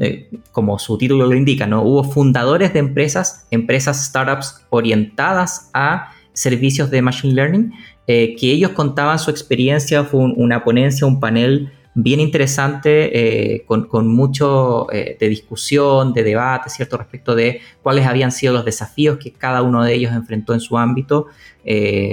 eh, 0.00 0.28
como 0.52 0.78
su 0.78 0.98
título 0.98 1.26
lo 1.26 1.34
indica, 1.34 1.66
¿no? 1.66 1.82
Hubo 1.82 2.04
fundadores 2.04 2.72
de 2.74 2.80
empresas, 2.80 3.46
empresas, 3.50 4.04
startups 4.04 4.62
orientadas 4.70 5.70
a 5.72 6.12
servicios 6.32 6.90
de 6.90 7.00
Machine 7.00 7.34
Learning, 7.34 7.72
eh, 8.06 8.36
que 8.36 8.50
ellos 8.50 8.72
contaban 8.72 9.18
su 9.18 9.30
experiencia, 9.30 10.04
fue 10.04 10.20
una 10.20 10.64
ponencia, 10.64 11.06
un 11.06 11.18
panel 11.18 11.72
bien 11.94 12.20
interesante, 12.20 13.54
eh, 13.54 13.64
con, 13.66 14.08
mucho 14.08 14.88
de 14.90 15.28
discusión, 15.28 16.12
de 16.12 16.24
debate, 16.24 16.68
¿cierto? 16.68 16.98
Respecto 16.98 17.34
de 17.34 17.60
cuáles 17.82 18.04
habían 18.04 18.32
sido 18.32 18.52
los 18.52 18.64
desafíos 18.64 19.16
que 19.18 19.32
cada 19.32 19.62
uno 19.62 19.82
de 19.84 19.94
ellos 19.94 20.12
enfrentó 20.12 20.54
en 20.54 20.60
su 20.60 20.76
ámbito. 20.76 21.28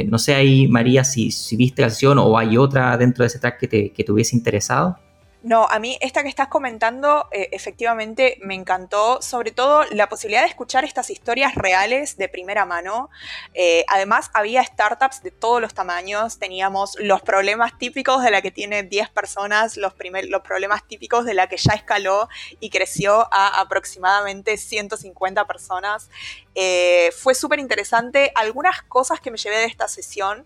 no 0.07 0.19
sé 0.19 0.35
ahí, 0.35 0.67
María, 0.67 1.03
si, 1.03 1.31
viste 1.57 1.81
la 1.81 1.89
sesión 1.89 2.19
o 2.19 2.37
hay 2.37 2.57
otra 2.57 2.95
dentro 2.97 3.23
de 3.23 3.27
ese 3.27 3.39
track 3.39 3.59
que 3.59 3.67
te, 3.67 3.89
que 3.89 4.03
te 4.03 4.11
hubiese 4.11 4.35
interesado. 4.35 4.97
No, 5.43 5.67
a 5.67 5.79
mí 5.79 5.97
esta 6.01 6.21
que 6.21 6.29
estás 6.29 6.49
comentando 6.49 7.27
eh, 7.31 7.49
efectivamente 7.51 8.37
me 8.41 8.53
encantó, 8.53 9.23
sobre 9.23 9.49
todo 9.49 9.83
la 9.85 10.07
posibilidad 10.07 10.43
de 10.43 10.47
escuchar 10.47 10.83
estas 10.83 11.09
historias 11.09 11.55
reales 11.55 12.15
de 12.17 12.29
primera 12.29 12.63
mano. 12.65 13.09
Eh, 13.55 13.83
además, 13.87 14.29
había 14.35 14.63
startups 14.63 15.23
de 15.23 15.31
todos 15.31 15.59
los 15.59 15.73
tamaños, 15.73 16.37
teníamos 16.37 16.95
los 16.99 17.23
problemas 17.23 17.75
típicos 17.79 18.21
de 18.21 18.29
la 18.29 18.43
que 18.43 18.51
tiene 18.51 18.83
10 18.83 19.09
personas, 19.09 19.77
los, 19.77 19.93
problemas 19.93 20.87
típicos 20.87 21.25
de 21.25 21.33
la 21.33 21.47
que 21.47 21.57
ya 21.57 21.73
escaló 21.73 22.29
y 22.59 22.69
creció 22.69 23.27
a 23.33 23.61
aproximadamente 23.61 24.57
150 24.57 25.47
personas. 25.47 26.11
Eh, 26.53 27.11
fue 27.17 27.33
súper 27.33 27.57
interesante. 27.57 28.31
Algunas 28.35 28.83
cosas 28.83 29.19
que 29.19 29.31
me 29.31 29.37
llevé 29.37 29.57
de 29.57 29.65
esta 29.65 29.87
sesión 29.87 30.45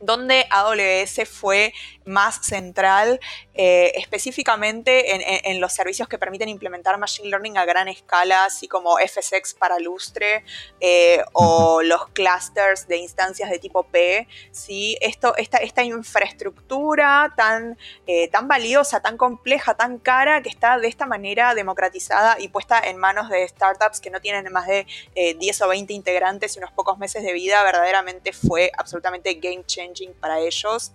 donde 0.00 0.46
AWS 0.50 1.28
fue 1.28 1.72
más 2.04 2.46
central 2.46 3.18
eh, 3.54 3.92
específicamente 3.96 5.50
en, 5.50 5.60
los 5.60 5.72
servicios 5.72 6.08
que 6.08 6.18
permiten 6.18 6.48
implementar 6.48 6.98
Machine 6.98 7.30
Learning 7.30 7.56
a 7.56 7.64
gran 7.64 7.88
escala, 7.88 8.44
así 8.44 8.68
como 8.68 8.96
FSX 8.98 9.54
para 9.54 9.78
lustre 9.78 10.44
eh, 10.80 11.22
o 11.32 11.82
los 11.82 12.08
clusters 12.08 12.86
de 12.86 12.98
instancias 12.98 13.50
de 13.50 13.58
tipo 13.58 13.84
P. 13.84 14.28
¿sí? 14.52 14.98
Esto, 15.00 15.34
esta, 15.36 15.58
esta 15.58 15.82
infraestructura 15.82 17.32
tan, 17.36 17.78
eh, 18.06 18.28
tan 18.28 18.46
valiosa, 18.46 19.00
tan 19.00 19.16
compleja, 19.16 19.74
tan 19.74 19.98
cara, 19.98 20.42
que 20.42 20.50
está 20.50 20.78
de 20.78 20.88
esta 20.88 21.06
manera 21.06 21.54
democratizada 21.54 22.36
y 22.38 22.48
puesta 22.48 22.78
en 22.78 22.98
manos 22.98 23.30
de 23.30 23.48
startups 23.48 24.00
que 24.00 24.10
no 24.10 24.20
tienen 24.20 24.52
más 24.52 24.66
de 24.66 24.86
10 25.14 25.62
o 25.62 25.68
20 25.68 25.92
integrantes 25.92 26.54
y 26.54 26.58
unos 26.58 26.72
pocos 26.72 26.98
meses 26.98 27.24
de 27.24 27.32
vida, 27.32 27.62
verdaderamente 27.64 28.32
fue 28.32 28.70
absolutamente 28.76 29.34
game 29.34 29.64
changing 29.86 30.14
para 30.20 30.40
ellos. 30.40 30.92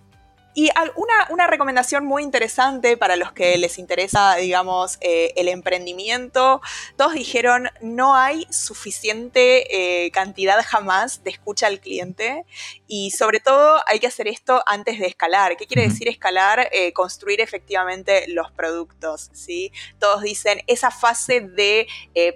Y 0.54 0.68
una, 0.96 1.26
una, 1.30 1.46
recomendación 1.46 2.04
muy 2.04 2.22
interesante 2.22 2.98
para 2.98 3.16
los 3.16 3.32
que 3.32 3.56
les 3.56 3.78
interesa, 3.78 4.36
digamos, 4.36 4.98
eh, 5.00 5.32
el 5.36 5.48
emprendimiento, 5.48 6.60
todos 6.98 7.14
dijeron, 7.14 7.70
no 7.80 8.14
hay 8.14 8.46
suficiente 8.50 10.04
eh, 10.04 10.10
cantidad 10.10 10.62
jamás 10.62 11.24
de 11.24 11.30
escucha 11.30 11.68
al 11.68 11.80
cliente 11.80 12.44
y 12.86 13.12
sobre 13.12 13.40
todo 13.40 13.80
hay 13.86 13.98
que 13.98 14.06
hacer 14.06 14.28
esto 14.28 14.62
antes 14.66 14.98
de 14.98 15.06
escalar. 15.06 15.56
¿Qué 15.56 15.66
quiere 15.66 15.88
decir 15.88 16.06
escalar? 16.08 16.68
Eh, 16.72 16.92
construir 16.92 17.40
efectivamente 17.40 18.26
los 18.28 18.50
productos, 18.52 19.30
¿sí? 19.32 19.72
Todos 19.98 20.20
dicen, 20.20 20.62
esa 20.66 20.90
fase 20.90 21.40
de 21.40 21.86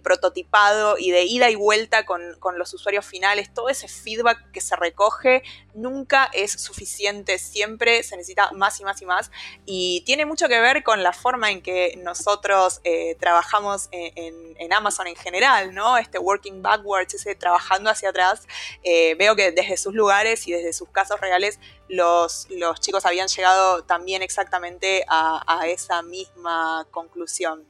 prototipado 0.02 0.96
y 0.98 1.11
de 1.11 1.24
ida 1.24 1.50
y 1.50 1.55
vuelta 1.55 2.07
con, 2.07 2.22
con 2.38 2.59
los 2.59 2.72
usuarios 2.72 3.05
finales, 3.05 3.52
todo 3.52 3.68
ese 3.68 3.88
feedback 3.88 4.50
que 4.52 4.62
se 4.62 4.74
recoge 4.74 5.42
nunca 5.74 6.31
es 6.33 6.52
suficiente, 6.52 7.38
siempre 7.38 8.02
se 8.07 8.16
necesita 8.16 8.51
más 8.53 8.81
y 8.81 8.85
más 8.85 9.03
y 9.03 9.07
más. 9.07 9.31
Y 9.64 10.03
tiene 10.07 10.25
mucho 10.25 10.49
que 10.49 10.61
ver 10.61 10.83
con 10.83 11.03
la 11.03 11.12
forma 11.12 11.51
en 11.51 11.62
que 11.62 11.99
nosotros 12.03 12.81
eh, 12.85 13.16
trabajamos 13.21 13.88
en, 13.92 14.73
Amazon 14.73 15.07
en 15.07 15.16
general, 15.16 15.75
¿no? 15.75 15.97
Este 15.97 16.19
working 16.19 16.61
backwards, 16.61 17.14
ese 17.14 17.35
trabajando 17.35 17.88
hacia 17.88 18.11
atrás. 18.11 18.47
Eh, 18.83 19.14
veo 19.14 19.37
que 19.37 19.53
desde 19.53 19.77
sus 19.77 19.95
lugares 19.95 20.47
y 20.49 20.53
desde 20.53 20.73
sus 20.73 20.88
casos 20.88 21.21
reales 21.21 21.59
los, 21.88 22.49
los 22.51 22.81
chicos 22.81 23.07
habían 23.07 23.29
llegado 23.29 23.85
también 23.85 24.23
exactamente 24.23 25.05
a, 25.09 25.66
esa 25.66 26.03
misma 26.03 26.87
conclusión. 26.90 27.64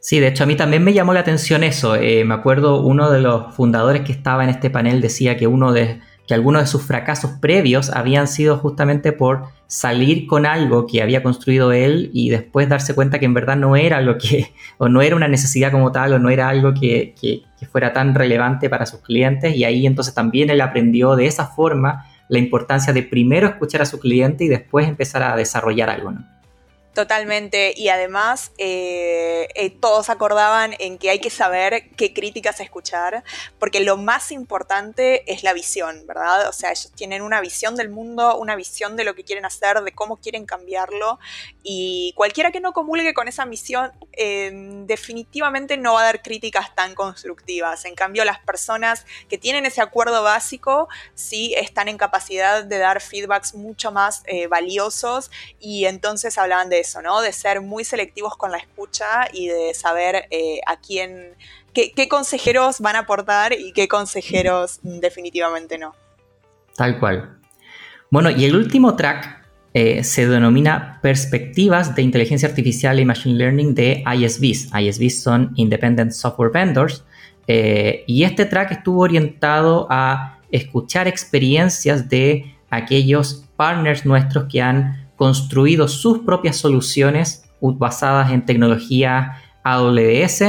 Sí, 0.00 0.18
de 0.18 0.28
hecho 0.28 0.44
a 0.44 0.46
mí 0.46 0.56
también 0.56 0.82
me 0.82 0.92
llamó 0.92 1.12
la 1.12 1.20
atención 1.20 1.62
eso. 1.62 1.94
Eh, 1.94 2.24
me 2.24 2.34
acuerdo 2.34 2.80
uno 2.80 3.10
de 3.10 3.20
los 3.20 3.54
fundadores 3.54 4.02
que 4.02 4.12
estaba 4.12 4.44
en 4.44 4.50
este 4.50 4.70
panel 4.70 5.00
decía 5.00 5.36
que 5.36 5.46
uno 5.46 5.72
de, 5.72 6.00
que 6.30 6.34
algunos 6.34 6.62
de 6.62 6.68
sus 6.68 6.82
fracasos 6.82 7.32
previos 7.40 7.90
habían 7.90 8.28
sido 8.28 8.56
justamente 8.56 9.10
por 9.10 9.46
salir 9.66 10.28
con 10.28 10.46
algo 10.46 10.86
que 10.86 11.02
había 11.02 11.24
construido 11.24 11.72
él 11.72 12.08
y 12.12 12.30
después 12.30 12.68
darse 12.68 12.94
cuenta 12.94 13.18
que 13.18 13.24
en 13.24 13.34
verdad 13.34 13.56
no 13.56 13.74
era 13.74 14.00
lo 14.00 14.16
que, 14.16 14.52
o 14.78 14.88
no 14.88 15.02
era 15.02 15.16
una 15.16 15.26
necesidad 15.26 15.72
como 15.72 15.90
tal, 15.90 16.12
o 16.12 16.20
no 16.20 16.30
era 16.30 16.48
algo 16.48 16.72
que, 16.72 17.42
fuera 17.72 17.92
tan 17.92 18.14
relevante 18.14 18.70
para 18.70 18.86
sus 18.86 19.00
clientes. 19.00 19.56
Y 19.56 19.64
ahí 19.64 19.88
entonces 19.88 20.14
también 20.14 20.50
él 20.50 20.60
aprendió 20.60 21.16
de 21.16 21.26
esa 21.26 21.46
forma 21.48 22.06
la 22.28 22.38
importancia 22.38 22.92
de 22.92 23.02
primero 23.02 23.48
escuchar 23.48 23.82
a 23.82 23.86
su 23.86 23.98
cliente 23.98 24.44
y 24.44 24.48
después 24.48 24.86
empezar 24.86 25.24
a 25.24 25.34
desarrollar 25.34 25.90
algo. 25.90 26.14
Totalmente, 26.92 27.72
y 27.76 27.88
además 27.88 28.50
eh, 28.58 29.46
eh, 29.54 29.70
todos 29.70 30.10
acordaban 30.10 30.74
en 30.80 30.98
que 30.98 31.10
hay 31.10 31.20
que 31.20 31.30
saber 31.30 31.88
qué 31.90 32.12
críticas 32.12 32.58
escuchar, 32.58 33.22
porque 33.60 33.78
lo 33.78 33.96
más 33.96 34.32
importante 34.32 35.22
es 35.32 35.44
la 35.44 35.52
visión, 35.52 36.04
¿verdad? 36.08 36.48
O 36.48 36.52
sea, 36.52 36.70
ellos 36.70 36.90
tienen 36.96 37.22
una 37.22 37.40
visión 37.40 37.76
del 37.76 37.90
mundo, 37.90 38.36
una 38.38 38.56
visión 38.56 38.96
de 38.96 39.04
lo 39.04 39.14
que 39.14 39.22
quieren 39.22 39.44
hacer, 39.44 39.80
de 39.82 39.92
cómo 39.92 40.16
quieren 40.16 40.46
cambiarlo, 40.46 41.20
y 41.62 42.12
cualquiera 42.16 42.50
que 42.50 42.58
no 42.58 42.72
comulgue 42.72 43.14
con 43.14 43.28
esa 43.28 43.46
misión 43.46 43.92
em, 44.12 44.84
definitivamente 44.86 45.76
no 45.76 45.94
va 45.94 46.00
a 46.00 46.04
dar 46.06 46.22
críticas 46.22 46.74
tan 46.74 46.96
constructivas. 46.96 47.84
En 47.84 47.94
cambio, 47.94 48.24
las 48.24 48.40
personas 48.40 49.06
que 49.28 49.38
tienen 49.38 49.64
ese 49.64 49.80
acuerdo 49.80 50.24
básico 50.24 50.88
sí 51.14 51.54
están 51.56 51.86
en 51.86 51.98
capacidad 51.98 52.64
de 52.64 52.78
dar 52.78 53.00
feedbacks 53.00 53.54
mucho 53.54 53.92
más 53.92 54.22
eh, 54.26 54.48
valiosos, 54.48 55.30
y 55.60 55.84
entonces 55.84 56.36
hablaban 56.36 56.68
de 56.68 56.79
eso, 56.80 57.02
¿no? 57.02 57.20
De 57.20 57.32
ser 57.32 57.60
muy 57.60 57.84
selectivos 57.84 58.36
con 58.36 58.50
la 58.50 58.58
escucha 58.58 59.28
y 59.32 59.48
de 59.48 59.74
saber 59.74 60.26
eh, 60.30 60.60
a 60.66 60.76
quién, 60.76 61.34
qué, 61.72 62.08
consejeros 62.08 62.80
van 62.80 62.96
a 62.96 63.00
aportar 63.00 63.52
y 63.52 63.72
qué 63.72 63.88
consejeros 63.88 64.80
definitivamente 64.82 65.78
no. 65.78 65.94
Tal 66.76 66.98
cual. 66.98 67.38
Bueno, 68.10 68.30
y 68.30 68.44
el 68.44 68.56
último 68.56 68.96
track 68.96 69.40
eh, 69.72 70.02
se 70.02 70.26
denomina 70.26 70.98
Perspectivas 71.00 71.94
de 71.94 72.02
Inteligencia 72.02 72.48
Artificial 72.48 72.98
y 72.98 73.04
Machine 73.04 73.36
Learning 73.36 73.74
de 73.74 74.02
ISVs. 74.04 74.70
ISVs 74.74 75.22
son 75.22 75.52
Independent 75.54 76.12
Software 76.12 76.50
Vendors. 76.50 77.04
Eh, 77.46 78.04
y 78.06 78.24
este 78.24 78.46
track 78.46 78.72
estuvo 78.72 79.02
orientado 79.02 79.86
a 79.90 80.38
escuchar 80.50 81.06
experiencias 81.06 82.08
de 82.08 82.56
aquellos 82.70 83.44
partners 83.56 84.06
nuestros 84.06 84.46
que 84.50 84.62
han 84.62 84.99
construido 85.20 85.86
sus 85.86 86.20
propias 86.20 86.56
soluciones 86.56 87.44
basadas 87.60 88.32
en 88.32 88.46
tecnología 88.46 89.36
AWS 89.62 90.44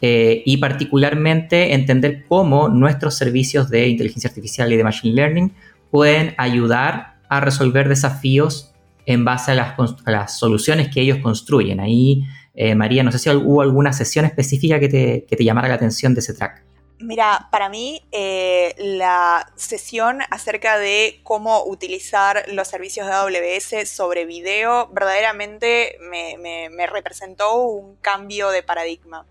eh, 0.00 0.42
y 0.44 0.56
particularmente 0.56 1.74
entender 1.74 2.24
cómo 2.26 2.68
nuestros 2.68 3.14
servicios 3.14 3.70
de 3.70 3.86
inteligencia 3.86 4.26
artificial 4.26 4.72
y 4.72 4.76
de 4.76 4.82
machine 4.82 5.14
learning 5.14 5.52
pueden 5.92 6.34
ayudar 6.38 7.18
a 7.28 7.38
resolver 7.38 7.88
desafíos 7.88 8.74
en 9.06 9.24
base 9.24 9.52
a 9.52 9.76
las, 10.06 10.36
soluciones 10.36 10.88
que 10.88 11.02
ellos 11.02 11.18
construyen. 11.18 11.78
Ahí, 11.78 12.24
eh, 12.52 12.74
María, 12.74 13.04
no 13.04 13.12
sé 13.12 13.20
si 13.20 13.30
hubo 13.30 13.62
alguna 13.62 13.92
sesión 13.92 14.24
específica 14.24 14.80
que 14.80 14.88
te, 14.88 15.26
que 15.28 15.36
te 15.36 15.44
llamara 15.44 15.68
la 15.68 15.74
atención 15.74 16.14
de 16.14 16.18
ese 16.18 16.34
track. 16.34 16.65
Mira, 16.98 17.48
para 17.50 17.68
mí 17.68 18.02
eh, 18.10 18.74
la 18.78 19.52
sesión 19.54 20.20
acerca 20.30 20.78
de 20.78 21.20
cómo 21.24 21.62
utilizar 21.64 22.46
los 22.48 22.68
servicios 22.68 23.06
de 23.06 23.12
AWS 23.12 23.86
sobre 23.86 24.24
video 24.24 24.88
verdaderamente 24.88 25.98
me, 26.00 26.86
representó 26.86 27.56
un 27.56 27.96
cambio 27.96 28.48
de 28.48 28.62
paradigma, 28.62 29.26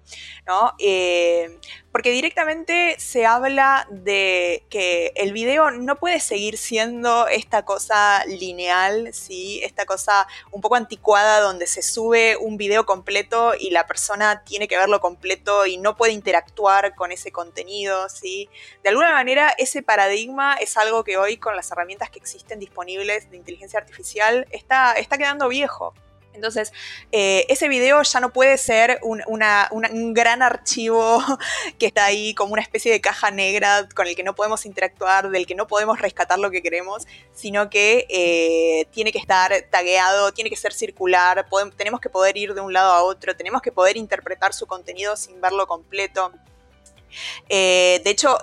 ¿no? 0.46 0.74
Eh, 0.78 1.60
porque 1.92 2.12
directamente 2.12 2.98
se 3.00 3.26
habla 3.26 3.88
de 3.90 4.66
que 4.70 5.14
el 5.16 5.32
video 5.34 5.72
no 5.72 5.96
puede 5.96 6.20
seguir 6.20 6.58
siendo 6.58 7.28
esta 7.28 7.64
cosa 7.64 8.26
lineal, 8.26 9.14
¿sí? 9.14 9.62
esta 9.64 9.86
cosa 9.86 10.28
un 10.52 10.62
poco 10.62 10.76
anticuada 10.76 11.40
donde 11.40 11.66
se 11.68 11.82
sube 11.82 12.36
un 12.36 12.58
video 12.58 12.86
completo 12.86 13.54
y 13.58 13.70
la 13.70 13.88
persona 13.88 14.44
tiene 14.44 14.68
que 14.68 14.78
verlo 14.78 15.00
completo 15.00 15.66
y 15.66 15.78
no 15.78 15.96
puede 15.96 16.12
interactuar 16.12 16.96
con 16.96 17.14
ese 17.14 17.32
contenido. 17.32 17.55
¿Sí? 18.10 18.50
De 18.84 18.90
alguna 18.90 19.12
manera 19.12 19.54
ese 19.58 19.82
paradigma 19.82 20.56
es 20.56 20.78
algo 20.78 21.04
que 21.04 21.18
hoy 21.18 21.38
con 21.38 21.56
las 21.56 21.72
herramientas 21.72 22.10
que 22.10 22.20
existen 22.20 22.60
disponibles 22.60 23.30
de 23.30 23.38
inteligencia 23.38 23.80
artificial 23.80 24.48
está, 24.52 24.94
está 24.94 25.18
quedando 25.18 25.48
viejo. 25.48 25.94
Entonces, 26.36 26.74
eh, 27.12 27.46
ese 27.50 27.68
video 27.68 28.02
ya 28.04 28.20
no 28.20 28.32
puede 28.32 28.58
ser 28.58 29.00
un, 29.02 30.14
gran 30.14 30.42
archivo 30.42 31.24
que 31.80 31.86
está 31.88 32.06
ahí 32.06 32.36
como 32.36 32.54
una 32.54 32.62
especie 32.62 32.92
de 32.92 33.02
caja 33.02 33.32
negra 33.32 33.88
con 33.96 34.08
el 34.08 34.16
que 34.16 34.24
no 34.24 34.36
podemos 34.36 34.66
interactuar, 34.66 35.30
del 35.30 35.48
que 35.48 35.56
no 35.56 35.68
podemos 35.68 36.00
rescatar 36.00 36.38
lo 36.38 36.52
que 36.52 36.62
queremos, 36.62 37.08
sino 37.34 37.70
que 37.70 38.06
eh, 38.10 38.86
tiene 38.92 39.12
que 39.12 39.18
estar 39.18 39.54
tagueado, 39.72 40.34
tiene 40.34 40.50
que 40.50 40.58
ser 40.58 40.74
circular, 40.74 41.46
tenemos 41.78 42.02
que 42.02 42.10
poder 42.10 42.38
ir 42.38 42.54
de 42.54 42.62
un 42.62 42.74
lado 42.74 42.92
a 42.92 43.04
otro, 43.04 43.36
tenemos 43.36 43.62
que 43.62 43.72
poder 43.72 43.98
interpretar 43.98 44.54
su 44.54 44.68
contenido 44.68 45.16
sin 45.16 45.40
verlo 45.42 45.68
completo. 45.68 46.32
Eh, 47.50 48.02
de 48.04 48.10
hecho, 48.10 48.38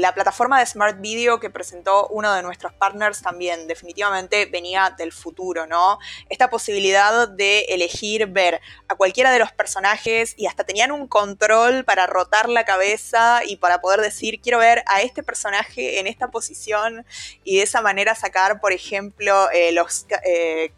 la 0.00 0.14
plataforma 0.14 0.58
de 0.58 0.66
Smart 0.66 1.00
Video 1.00 1.40
que 1.40 1.50
presentó 1.50 2.08
uno 2.08 2.32
de 2.32 2.42
nuestros 2.42 2.72
partners 2.72 3.22
también 3.22 3.66
definitivamente 3.66 4.46
venía 4.46 4.94
del 4.96 5.12
futuro, 5.12 5.66
¿no? 5.66 5.98
Esta 6.28 6.50
posibilidad 6.50 7.28
de 7.28 7.60
elegir 7.68 8.26
ver 8.26 8.60
a 8.88 8.94
cualquiera 8.94 9.30
de 9.30 9.38
los 9.38 9.52
personajes 9.52 10.34
y 10.36 10.46
hasta 10.46 10.64
tenían 10.64 10.92
un 10.92 11.06
control 11.06 11.84
para 11.84 12.06
rotar 12.06 12.48
la 12.48 12.64
cabeza 12.64 13.40
y 13.46 13.56
para 13.56 13.80
poder 13.80 14.00
decir, 14.00 14.40
quiero 14.40 14.58
ver 14.58 14.82
a 14.86 15.02
este 15.02 15.22
personaje 15.22 16.00
en 16.00 16.06
esta 16.06 16.30
posición 16.30 17.04
y 17.44 17.56
de 17.58 17.62
esa 17.62 17.82
manera 17.82 18.14
sacar, 18.14 18.60
por 18.60 18.72
ejemplo, 18.72 19.50
eh, 19.50 19.72
los... 19.72 20.06
Eh, 20.24 20.72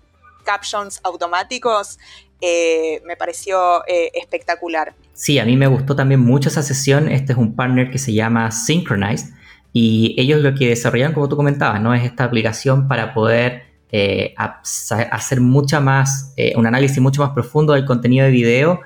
captions 0.44 1.00
automáticos 1.04 1.98
me 2.40 3.16
pareció 3.18 3.84
espectacular. 3.86 4.94
Sí, 5.18 5.40
a 5.40 5.44
mí 5.44 5.56
me 5.56 5.66
gustó 5.66 5.96
también 5.96 6.20
mucho 6.20 6.48
esa 6.48 6.62
sesión. 6.62 7.08
Este 7.08 7.32
es 7.32 7.38
un 7.38 7.56
partner 7.56 7.90
que 7.90 7.98
se 7.98 8.14
llama 8.14 8.52
Synchronize 8.52 9.32
y 9.72 10.14
ellos 10.16 10.40
lo 10.40 10.54
que 10.54 10.68
desarrollan, 10.68 11.12
como 11.12 11.28
tú 11.28 11.34
comentabas, 11.34 11.82
¿no? 11.82 11.92
es 11.92 12.04
esta 12.04 12.22
aplicación 12.22 12.86
para 12.86 13.12
poder 13.12 13.64
eh, 13.90 14.32
hacer 14.36 15.40
mucha 15.40 15.80
más, 15.80 16.34
un 16.54 16.68
análisis 16.68 17.00
mucho 17.00 17.20
más 17.20 17.30
profundo 17.30 17.72
del 17.72 17.84
contenido 17.84 18.26
de 18.26 18.30
video 18.30 18.80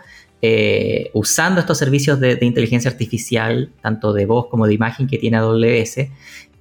usando 1.13 1.61
estos 1.61 1.77
servicios 1.77 2.19
de, 2.19 2.37
de, 2.37 2.47
inteligencia 2.47 2.91
artificial, 2.91 3.71
tanto 3.83 4.15
de 4.15 4.25
voz 4.25 4.47
como 4.47 4.67
de 4.67 4.73
imagen 4.73 5.07
que 5.07 5.19
tiene 5.19 5.37
AWS. 5.37 6.09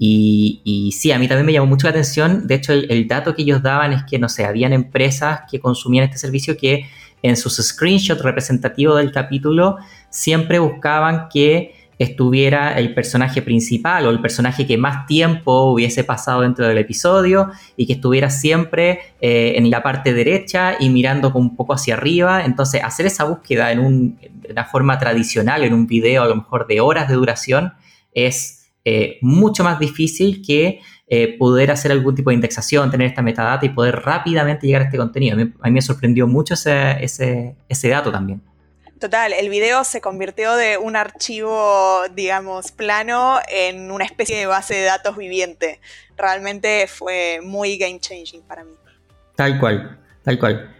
Y, 0.03 0.95
sí, 0.97 1.12
a 1.12 1.19
mí 1.19 1.27
también 1.27 1.45
me 1.45 1.53
llamó 1.53 1.67
mucho 1.67 1.86
la 1.86 1.91
atención. 1.91 2.47
De 2.47 2.55
hecho, 2.55 2.73
el, 2.73 3.07
dato 3.07 3.36
que 3.36 3.43
ellos 3.43 3.62
daban 3.62 3.93
es 3.93 4.03
que, 4.03 4.17
no 4.17 4.29
sé, 4.29 4.45
habían 4.45 4.73
empresas 4.73 5.41
que 5.49 5.60
consumían 5.60 6.05
este 6.05 6.17
servicio 6.17 6.57
que 6.57 6.89
en 7.23 7.38
sus 7.38 7.57
screenshots 7.57 8.21
representativos 8.21 8.97
del 8.97 9.12
capítulo 9.12 9.77
siempre 10.10 10.60
buscaban 10.60 11.27
que 11.29 11.75
estuviera 12.03 12.79
el 12.79 12.95
personaje 12.95 13.43
principal 13.43 14.07
o 14.07 14.10
el 14.10 14.19
personaje 14.19 14.65
que 14.65 14.75
más 14.75 15.05
tiempo 15.05 15.71
hubiese 15.71 16.03
pasado 16.03 16.41
dentro 16.41 16.67
del 16.67 16.79
episodio 16.79 17.51
y 17.77 17.86
que 17.86 17.93
estuviera 17.93 18.31
siempre 18.31 18.99
eh, 19.21 19.53
en 19.55 19.69
la 19.69 19.84
parte 19.84 20.12
derecha 20.12 20.77
y 20.79 20.89
mirando 20.89 21.31
un 21.36 21.55
poco 21.55 21.73
hacia 21.73 21.93
arriba. 21.93 22.43
Entonces, 22.43 22.84
hacer 22.84 23.05
esa 23.05 23.25
búsqueda 23.25 23.71
en, 23.71 23.79
una 24.49 24.65
forma 24.65 24.97
tradicional, 24.97 25.63
en 25.63 25.73
un 25.75 25.86
video 25.86 26.23
a 26.23 26.27
lo 26.27 26.36
mejor 26.36 26.65
de 26.65 26.81
horas 26.81 27.07
de 27.07 27.13
duración, 27.13 27.73
es 28.13 28.71
eh, 28.84 29.19
mucho 29.21 29.63
más 29.63 29.77
difícil 29.77 30.41
que 30.41 30.79
eh, 31.13 31.38
poder 31.38 31.71
hacer 31.71 31.91
algún 31.91 32.15
tipo 32.15 32.30
de 32.30 32.36
indexación, 32.36 32.89
tener 32.89 33.06
esta 33.06 33.21
metadata 33.21 33.65
y 33.65 33.69
poder 33.69 33.97
rápidamente 33.97 34.65
llegar 34.65 34.84
a 34.84 34.86
este 34.86 34.97
contenido. 34.97 35.38
A 35.60 35.67
mí, 35.67 35.71
me 35.74 35.82
sorprendió 35.82 36.26
mucho 36.26 36.54
ese, 36.54 37.04
ese, 37.04 37.89
dato 37.89 38.13
también. 38.13 38.41
Total, 38.97 39.34
el 39.34 39.50
video 39.50 39.84
se 39.84 40.00
convirtió 40.00 40.56
de 40.56 40.78
un 40.78 40.95
archivo, 40.95 42.04
digamos, 42.15 42.71
plano 42.71 43.39
en 43.50 43.91
una 43.91 44.06
especie 44.06 44.38
de 44.38 44.45
base 44.45 44.76
de 44.76 44.84
datos 44.84 45.17
viviente. 45.17 45.82
Realmente 46.15 46.88
fue 46.88 47.41
muy 47.43 47.78
game 47.78 48.00
changing 48.00 48.43
para 48.43 48.63
mí. 48.63 48.71
Tal 49.36 49.60
cual, 49.60 50.00
tal 50.24 50.39
cual. 50.39 50.74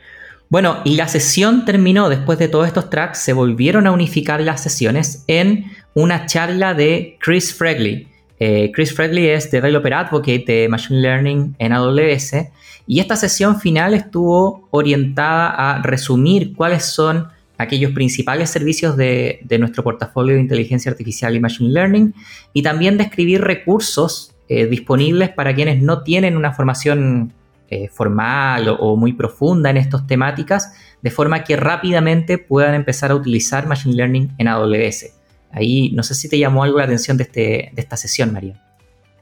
Bueno, 0.48 0.82
y 0.86 0.96
la 0.96 1.10
sesión 1.10 1.65
terminó 1.65 2.08
después 2.08 2.39
de 2.39 2.48
todos 2.48 2.67
estos 2.67 2.89
tracks, 2.89 3.20
se 3.20 3.34
volvieron 3.34 3.86
a 3.86 3.91
unificar 3.91 4.39
las 4.39 4.63
sesiones 4.63 5.26
en 5.28 5.65
una 5.94 6.26
charla 6.26 6.74
de 6.74 7.17
Chris 7.20 7.54
Fregley. 7.54 8.11
Eh, 8.43 8.71
Chris 8.73 8.91
Fregley 8.91 9.27
es 9.27 9.51
Developer 9.51 9.93
Advocate 9.93 10.43
de 10.47 10.67
Machine 10.67 10.99
Learning 10.99 11.56
en 11.60 11.73
AWS 11.73 12.47
y 12.88 12.99
esta 12.99 13.15
sesión 13.15 13.60
final 13.60 13.93
estuvo 13.93 14.67
orientada 14.71 15.49
a 15.49 15.84
resumir 15.84 16.56
cuáles 16.56 16.86
son 16.86 17.27
aquellos 17.60 17.91
principales 17.91 18.49
servicios 18.49 18.97
de, 18.97 19.45
nuestro 19.60 19.84
portafolio 19.84 20.34
de 20.34 20.41
inteligencia 20.41 20.89
artificial 20.89 21.36
y 21.36 21.39
machine 21.39 21.69
learning 21.69 22.15
y 22.51 22.63
también 22.63 22.97
describir 22.97 23.41
recursos 23.41 24.34
eh, 24.49 24.65
disponibles 24.65 25.30
para 25.30 25.54
quienes 25.54 25.80
no 25.84 26.01
tienen 26.01 26.36
una 26.36 26.51
formación 26.51 27.34
eh, 27.69 27.89
formal 27.89 28.75
o, 28.80 28.97
muy 28.97 29.13
profunda 29.13 29.69
en 29.69 29.77
estas 29.77 30.08
temáticas, 30.08 30.73
de 31.04 31.12
forma 31.12 31.43
que 31.43 31.58
rápidamente 31.58 32.39
puedan 32.39 32.73
empezar 32.73 33.12
a 33.12 33.15
utilizar 33.15 33.67
Machine 33.67 33.93
Learning 33.93 34.32
en 34.39 34.47
AWS. 34.47 35.21
Ahí 35.54 35.92
no 35.92 36.04
sé 36.04 36.16
si 36.16 36.30
te 36.30 36.38
llamó 36.38 36.64
algo 36.64 36.78
la 36.78 36.86
atención 36.86 37.18
de, 37.18 37.24
este, 37.24 37.70
de 37.74 37.82
esta 37.82 37.98
sesión, 37.98 38.34
María. 38.34 38.62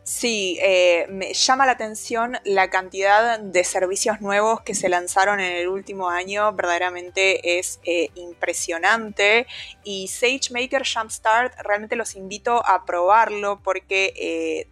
Sí, 0.03 0.57
eh, 0.63 1.05
me 1.09 1.33
llama 1.33 1.67
la 1.67 1.73
atención 1.73 2.37
la 2.43 2.71
cantidad 2.71 3.39
de 3.39 3.63
servicios 3.63 4.21
nuevos 4.21 4.61
que 4.61 4.73
se 4.73 4.89
lanzaron 4.89 5.39
en 5.39 5.55
el 5.55 5.67
último 5.67 6.09
año, 6.09 6.51
verdaderamente 6.53 7.59
es 7.59 7.79
eh, 7.83 8.09
impresionante 8.15 9.45
y 9.83 10.07
SageMaker 10.07 10.81
Jumpstart 10.83 11.53
realmente 11.61 11.95
los 11.95 12.15
invito 12.15 12.65
a 12.65 12.85
probarlo 12.85 13.61
porque 13.63 14.67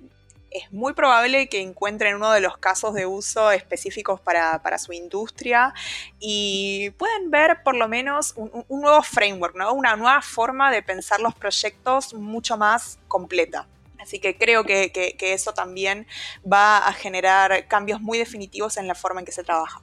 es 0.51 0.71
muy 0.71 0.93
probable 0.93 1.49
que 1.49 1.61
encuentren 1.61 2.15
uno 2.15 2.31
de 2.31 2.41
los 2.41 2.57
casos 2.57 2.93
de 2.93 3.05
uso 3.05 3.51
específicos 3.51 4.19
para, 4.19 4.77
su 4.77 4.93
industria 4.93 5.73
y 6.19 6.91
pueden 6.97 7.31
ver 7.31 7.63
por 7.63 7.75
lo 7.75 7.87
menos 7.87 8.33
un, 8.35 8.65
nuevo 8.69 9.01
framework, 9.01 9.55
¿no? 9.55 9.73
una 9.73 9.95
nueva 9.95 10.21
forma 10.21 10.71
de 10.71 10.83
pensar 10.83 11.19
los 11.19 11.33
proyectos 11.33 12.13
mucho 12.13 12.57
más 12.57 12.99
completa. 13.07 13.67
Así 13.99 14.19
que 14.19 14.37
creo 14.37 14.63
que, 14.63 14.91
que 14.91 15.33
eso 15.33 15.53
también 15.53 16.05
va 16.41 16.77
a 16.77 16.93
generar 16.93 17.67
cambios 17.67 17.99
muy 17.99 18.17
definitivos 18.17 18.77
en 18.77 18.87
la 18.87 18.95
forma 18.95 19.21
en 19.21 19.25
que 19.25 19.31
se 19.31 19.43
trabaja. 19.43 19.81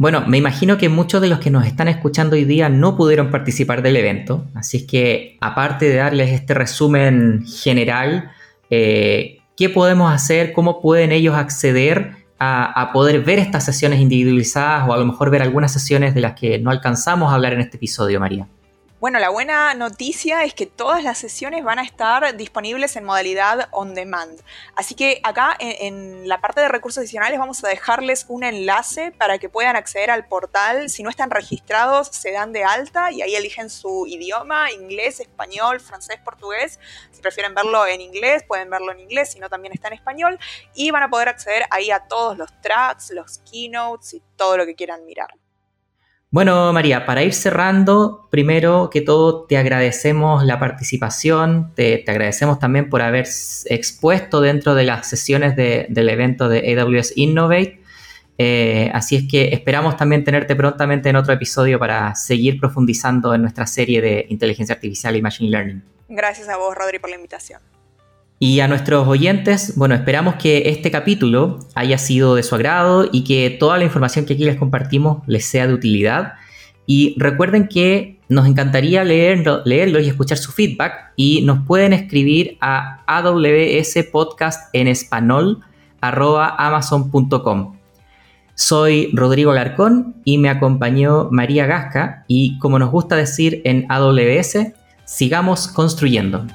Bueno, 0.00 0.24
me 0.26 0.38
imagino 0.38 0.78
que 0.78 0.88
muchos 0.88 1.20
de 1.20 1.28
los 1.28 1.40
que 1.40 1.50
nos 1.50 1.66
están 1.66 1.86
escuchando 1.86 2.34
hoy 2.34 2.46
día 2.46 2.70
no 2.70 2.96
pudieron 2.96 3.30
participar 3.30 3.82
del 3.82 3.98
evento, 3.98 4.46
así 4.54 4.86
que 4.86 5.36
aparte 5.42 5.90
de 5.90 5.96
darles 5.96 6.30
este 6.30 6.54
resumen 6.54 7.44
general, 7.46 8.32
eh, 8.70 9.39
qué 9.60 9.68
podemos 9.68 10.10
hacer, 10.10 10.54
cómo 10.54 10.80
pueden 10.80 11.12
ellos 11.12 11.34
acceder 11.34 12.12
a, 12.38 12.92
poder 12.94 13.22
ver 13.22 13.38
estas 13.38 13.62
sesiones 13.62 14.00
individualizadas 14.00 14.88
o 14.88 14.94
a 14.94 14.96
lo 14.96 15.04
mejor 15.04 15.28
ver 15.28 15.42
algunas 15.42 15.70
sesiones 15.70 16.14
de 16.14 16.22
las 16.22 16.32
que 16.32 16.58
no 16.58 16.70
alcanzamos 16.70 17.30
a 17.30 17.34
hablar 17.34 17.52
en 17.52 17.60
este 17.60 17.76
episodio, 17.76 18.18
María. 18.18 18.48
Bueno, 19.00 19.18
la 19.18 19.30
buena 19.30 19.72
noticia 19.72 20.44
es 20.44 20.52
que 20.52 20.66
todas 20.66 21.02
las 21.02 21.16
sesiones 21.16 21.64
van 21.64 21.78
a 21.78 21.82
estar 21.82 22.36
disponibles 22.36 22.96
en 22.96 23.04
modalidad 23.04 23.70
on 23.70 23.94
demand. 23.94 24.38
Así 24.76 24.94
que 24.94 25.22
acá 25.24 25.56
en, 25.58 26.28
la 26.28 26.42
parte 26.42 26.60
de 26.60 26.68
recursos 26.68 26.98
adicionales 26.98 27.38
vamos 27.38 27.64
a 27.64 27.68
dejarles 27.68 28.26
un 28.28 28.44
enlace 28.44 29.10
para 29.12 29.38
que 29.38 29.48
puedan 29.48 29.74
acceder 29.74 30.10
al 30.10 30.28
portal. 30.28 30.90
Si 30.90 31.02
no 31.02 31.08
están 31.08 31.30
registrados, 31.30 32.08
se 32.08 32.32
dan 32.32 32.52
de 32.52 32.62
alta 32.62 33.10
y 33.10 33.22
ahí 33.22 33.34
eligen 33.34 33.70
su 33.70 34.06
idioma, 34.06 34.70
inglés, 34.70 35.20
español, 35.20 35.80
francés, 35.80 36.18
portugués. 36.22 36.78
Si 37.10 37.22
prefieren 37.22 37.54
verlo 37.54 37.86
en 37.86 38.02
inglés, 38.02 38.44
pueden 38.46 38.68
verlo 38.68 38.92
en 38.92 39.00
inglés, 39.00 39.32
si 39.32 39.38
no 39.38 39.48
también 39.48 39.72
está 39.72 39.88
en 39.88 39.94
español. 39.94 40.38
Y 40.74 40.90
van 40.90 41.04
a 41.04 41.08
poder 41.08 41.30
acceder 41.30 41.64
ahí 41.70 41.90
a 41.90 42.00
todos 42.00 42.36
los 42.36 42.52
tracks, 42.60 43.12
los 43.12 43.38
keynotes 43.50 44.12
y 44.12 44.22
todo 44.36 44.58
lo 44.58 44.66
que 44.66 44.74
quieran 44.74 45.06
mirar. 45.06 45.39
Bueno, 46.32 46.72
María, 46.72 47.06
para 47.06 47.24
ir 47.24 47.34
cerrando, 47.34 48.28
primero 48.30 48.88
que 48.88 49.00
todo 49.00 49.46
te 49.46 49.56
agradecemos 49.56 50.44
la 50.44 50.60
participación, 50.60 51.72
te, 51.74 52.04
agradecemos 52.06 52.60
también 52.60 52.88
por 52.88 53.02
haber 53.02 53.26
expuesto 53.64 54.40
dentro 54.40 54.76
de 54.76 54.84
las 54.84 55.08
sesiones 55.08 55.56
del 55.56 56.08
evento 56.08 56.48
de 56.48 56.78
AWS 56.78 57.14
Innovate. 57.16 57.80
Eh, 58.38 58.92
así 58.94 59.16
es 59.16 59.24
que 59.28 59.48
esperamos 59.48 59.96
también 59.96 60.22
tenerte 60.22 60.54
prontamente 60.54 61.08
en 61.08 61.16
otro 61.16 61.34
episodio 61.34 61.80
para 61.80 62.14
seguir 62.14 62.60
profundizando 62.60 63.34
en 63.34 63.42
nuestra 63.42 63.66
serie 63.66 64.00
de 64.00 64.26
inteligencia 64.28 64.76
artificial 64.76 65.16
y 65.16 65.22
machine 65.22 65.50
learning. 65.50 65.82
Gracias 66.08 66.48
a 66.48 66.56
vos, 66.56 66.76
Rodri, 66.76 67.00
por 67.00 67.10
la 67.10 67.16
invitación. 67.16 67.60
Y 68.42 68.60
a 68.60 68.68
nuestros 68.68 69.06
oyentes, 69.06 69.74
bueno, 69.76 69.94
esperamos 69.94 70.36
que 70.36 70.70
este 70.70 70.90
capítulo 70.90 71.58
haya 71.74 71.98
sido 71.98 72.36
de 72.36 72.42
su 72.42 72.54
agrado 72.54 73.06
y 73.12 73.22
que 73.22 73.50
toda 73.50 73.76
la 73.76 73.84
información 73.84 74.24
que 74.24 74.32
aquí 74.32 74.46
les 74.46 74.56
compartimos 74.56 75.18
les 75.26 75.44
sea 75.44 75.66
de 75.66 75.74
utilidad. 75.74 76.32
Y 76.86 77.14
recuerden 77.18 77.68
que 77.68 78.18
nos 78.30 78.46
encantaría 78.46 79.04
leerlo, 79.04 79.60
leerlo 79.66 80.00
y 80.00 80.08
escuchar 80.08 80.38
su 80.38 80.52
feedback 80.52 81.12
y 81.16 81.42
nos 81.42 81.66
pueden 81.66 81.92
escribir 81.92 82.56
a 82.62 83.04
amazon.com. 86.56 87.76
Soy 88.54 89.10
Rodrigo 89.12 89.52
Larcón 89.52 90.14
y 90.24 90.38
me 90.38 90.48
acompañó 90.48 91.28
María 91.30 91.66
Gasca 91.66 92.24
y 92.26 92.58
como 92.58 92.78
nos 92.78 92.90
gusta 92.90 93.16
decir 93.16 93.60
en 93.66 93.84
AWS, 93.90 94.72
sigamos 95.04 95.68
construyendo. 95.68 96.46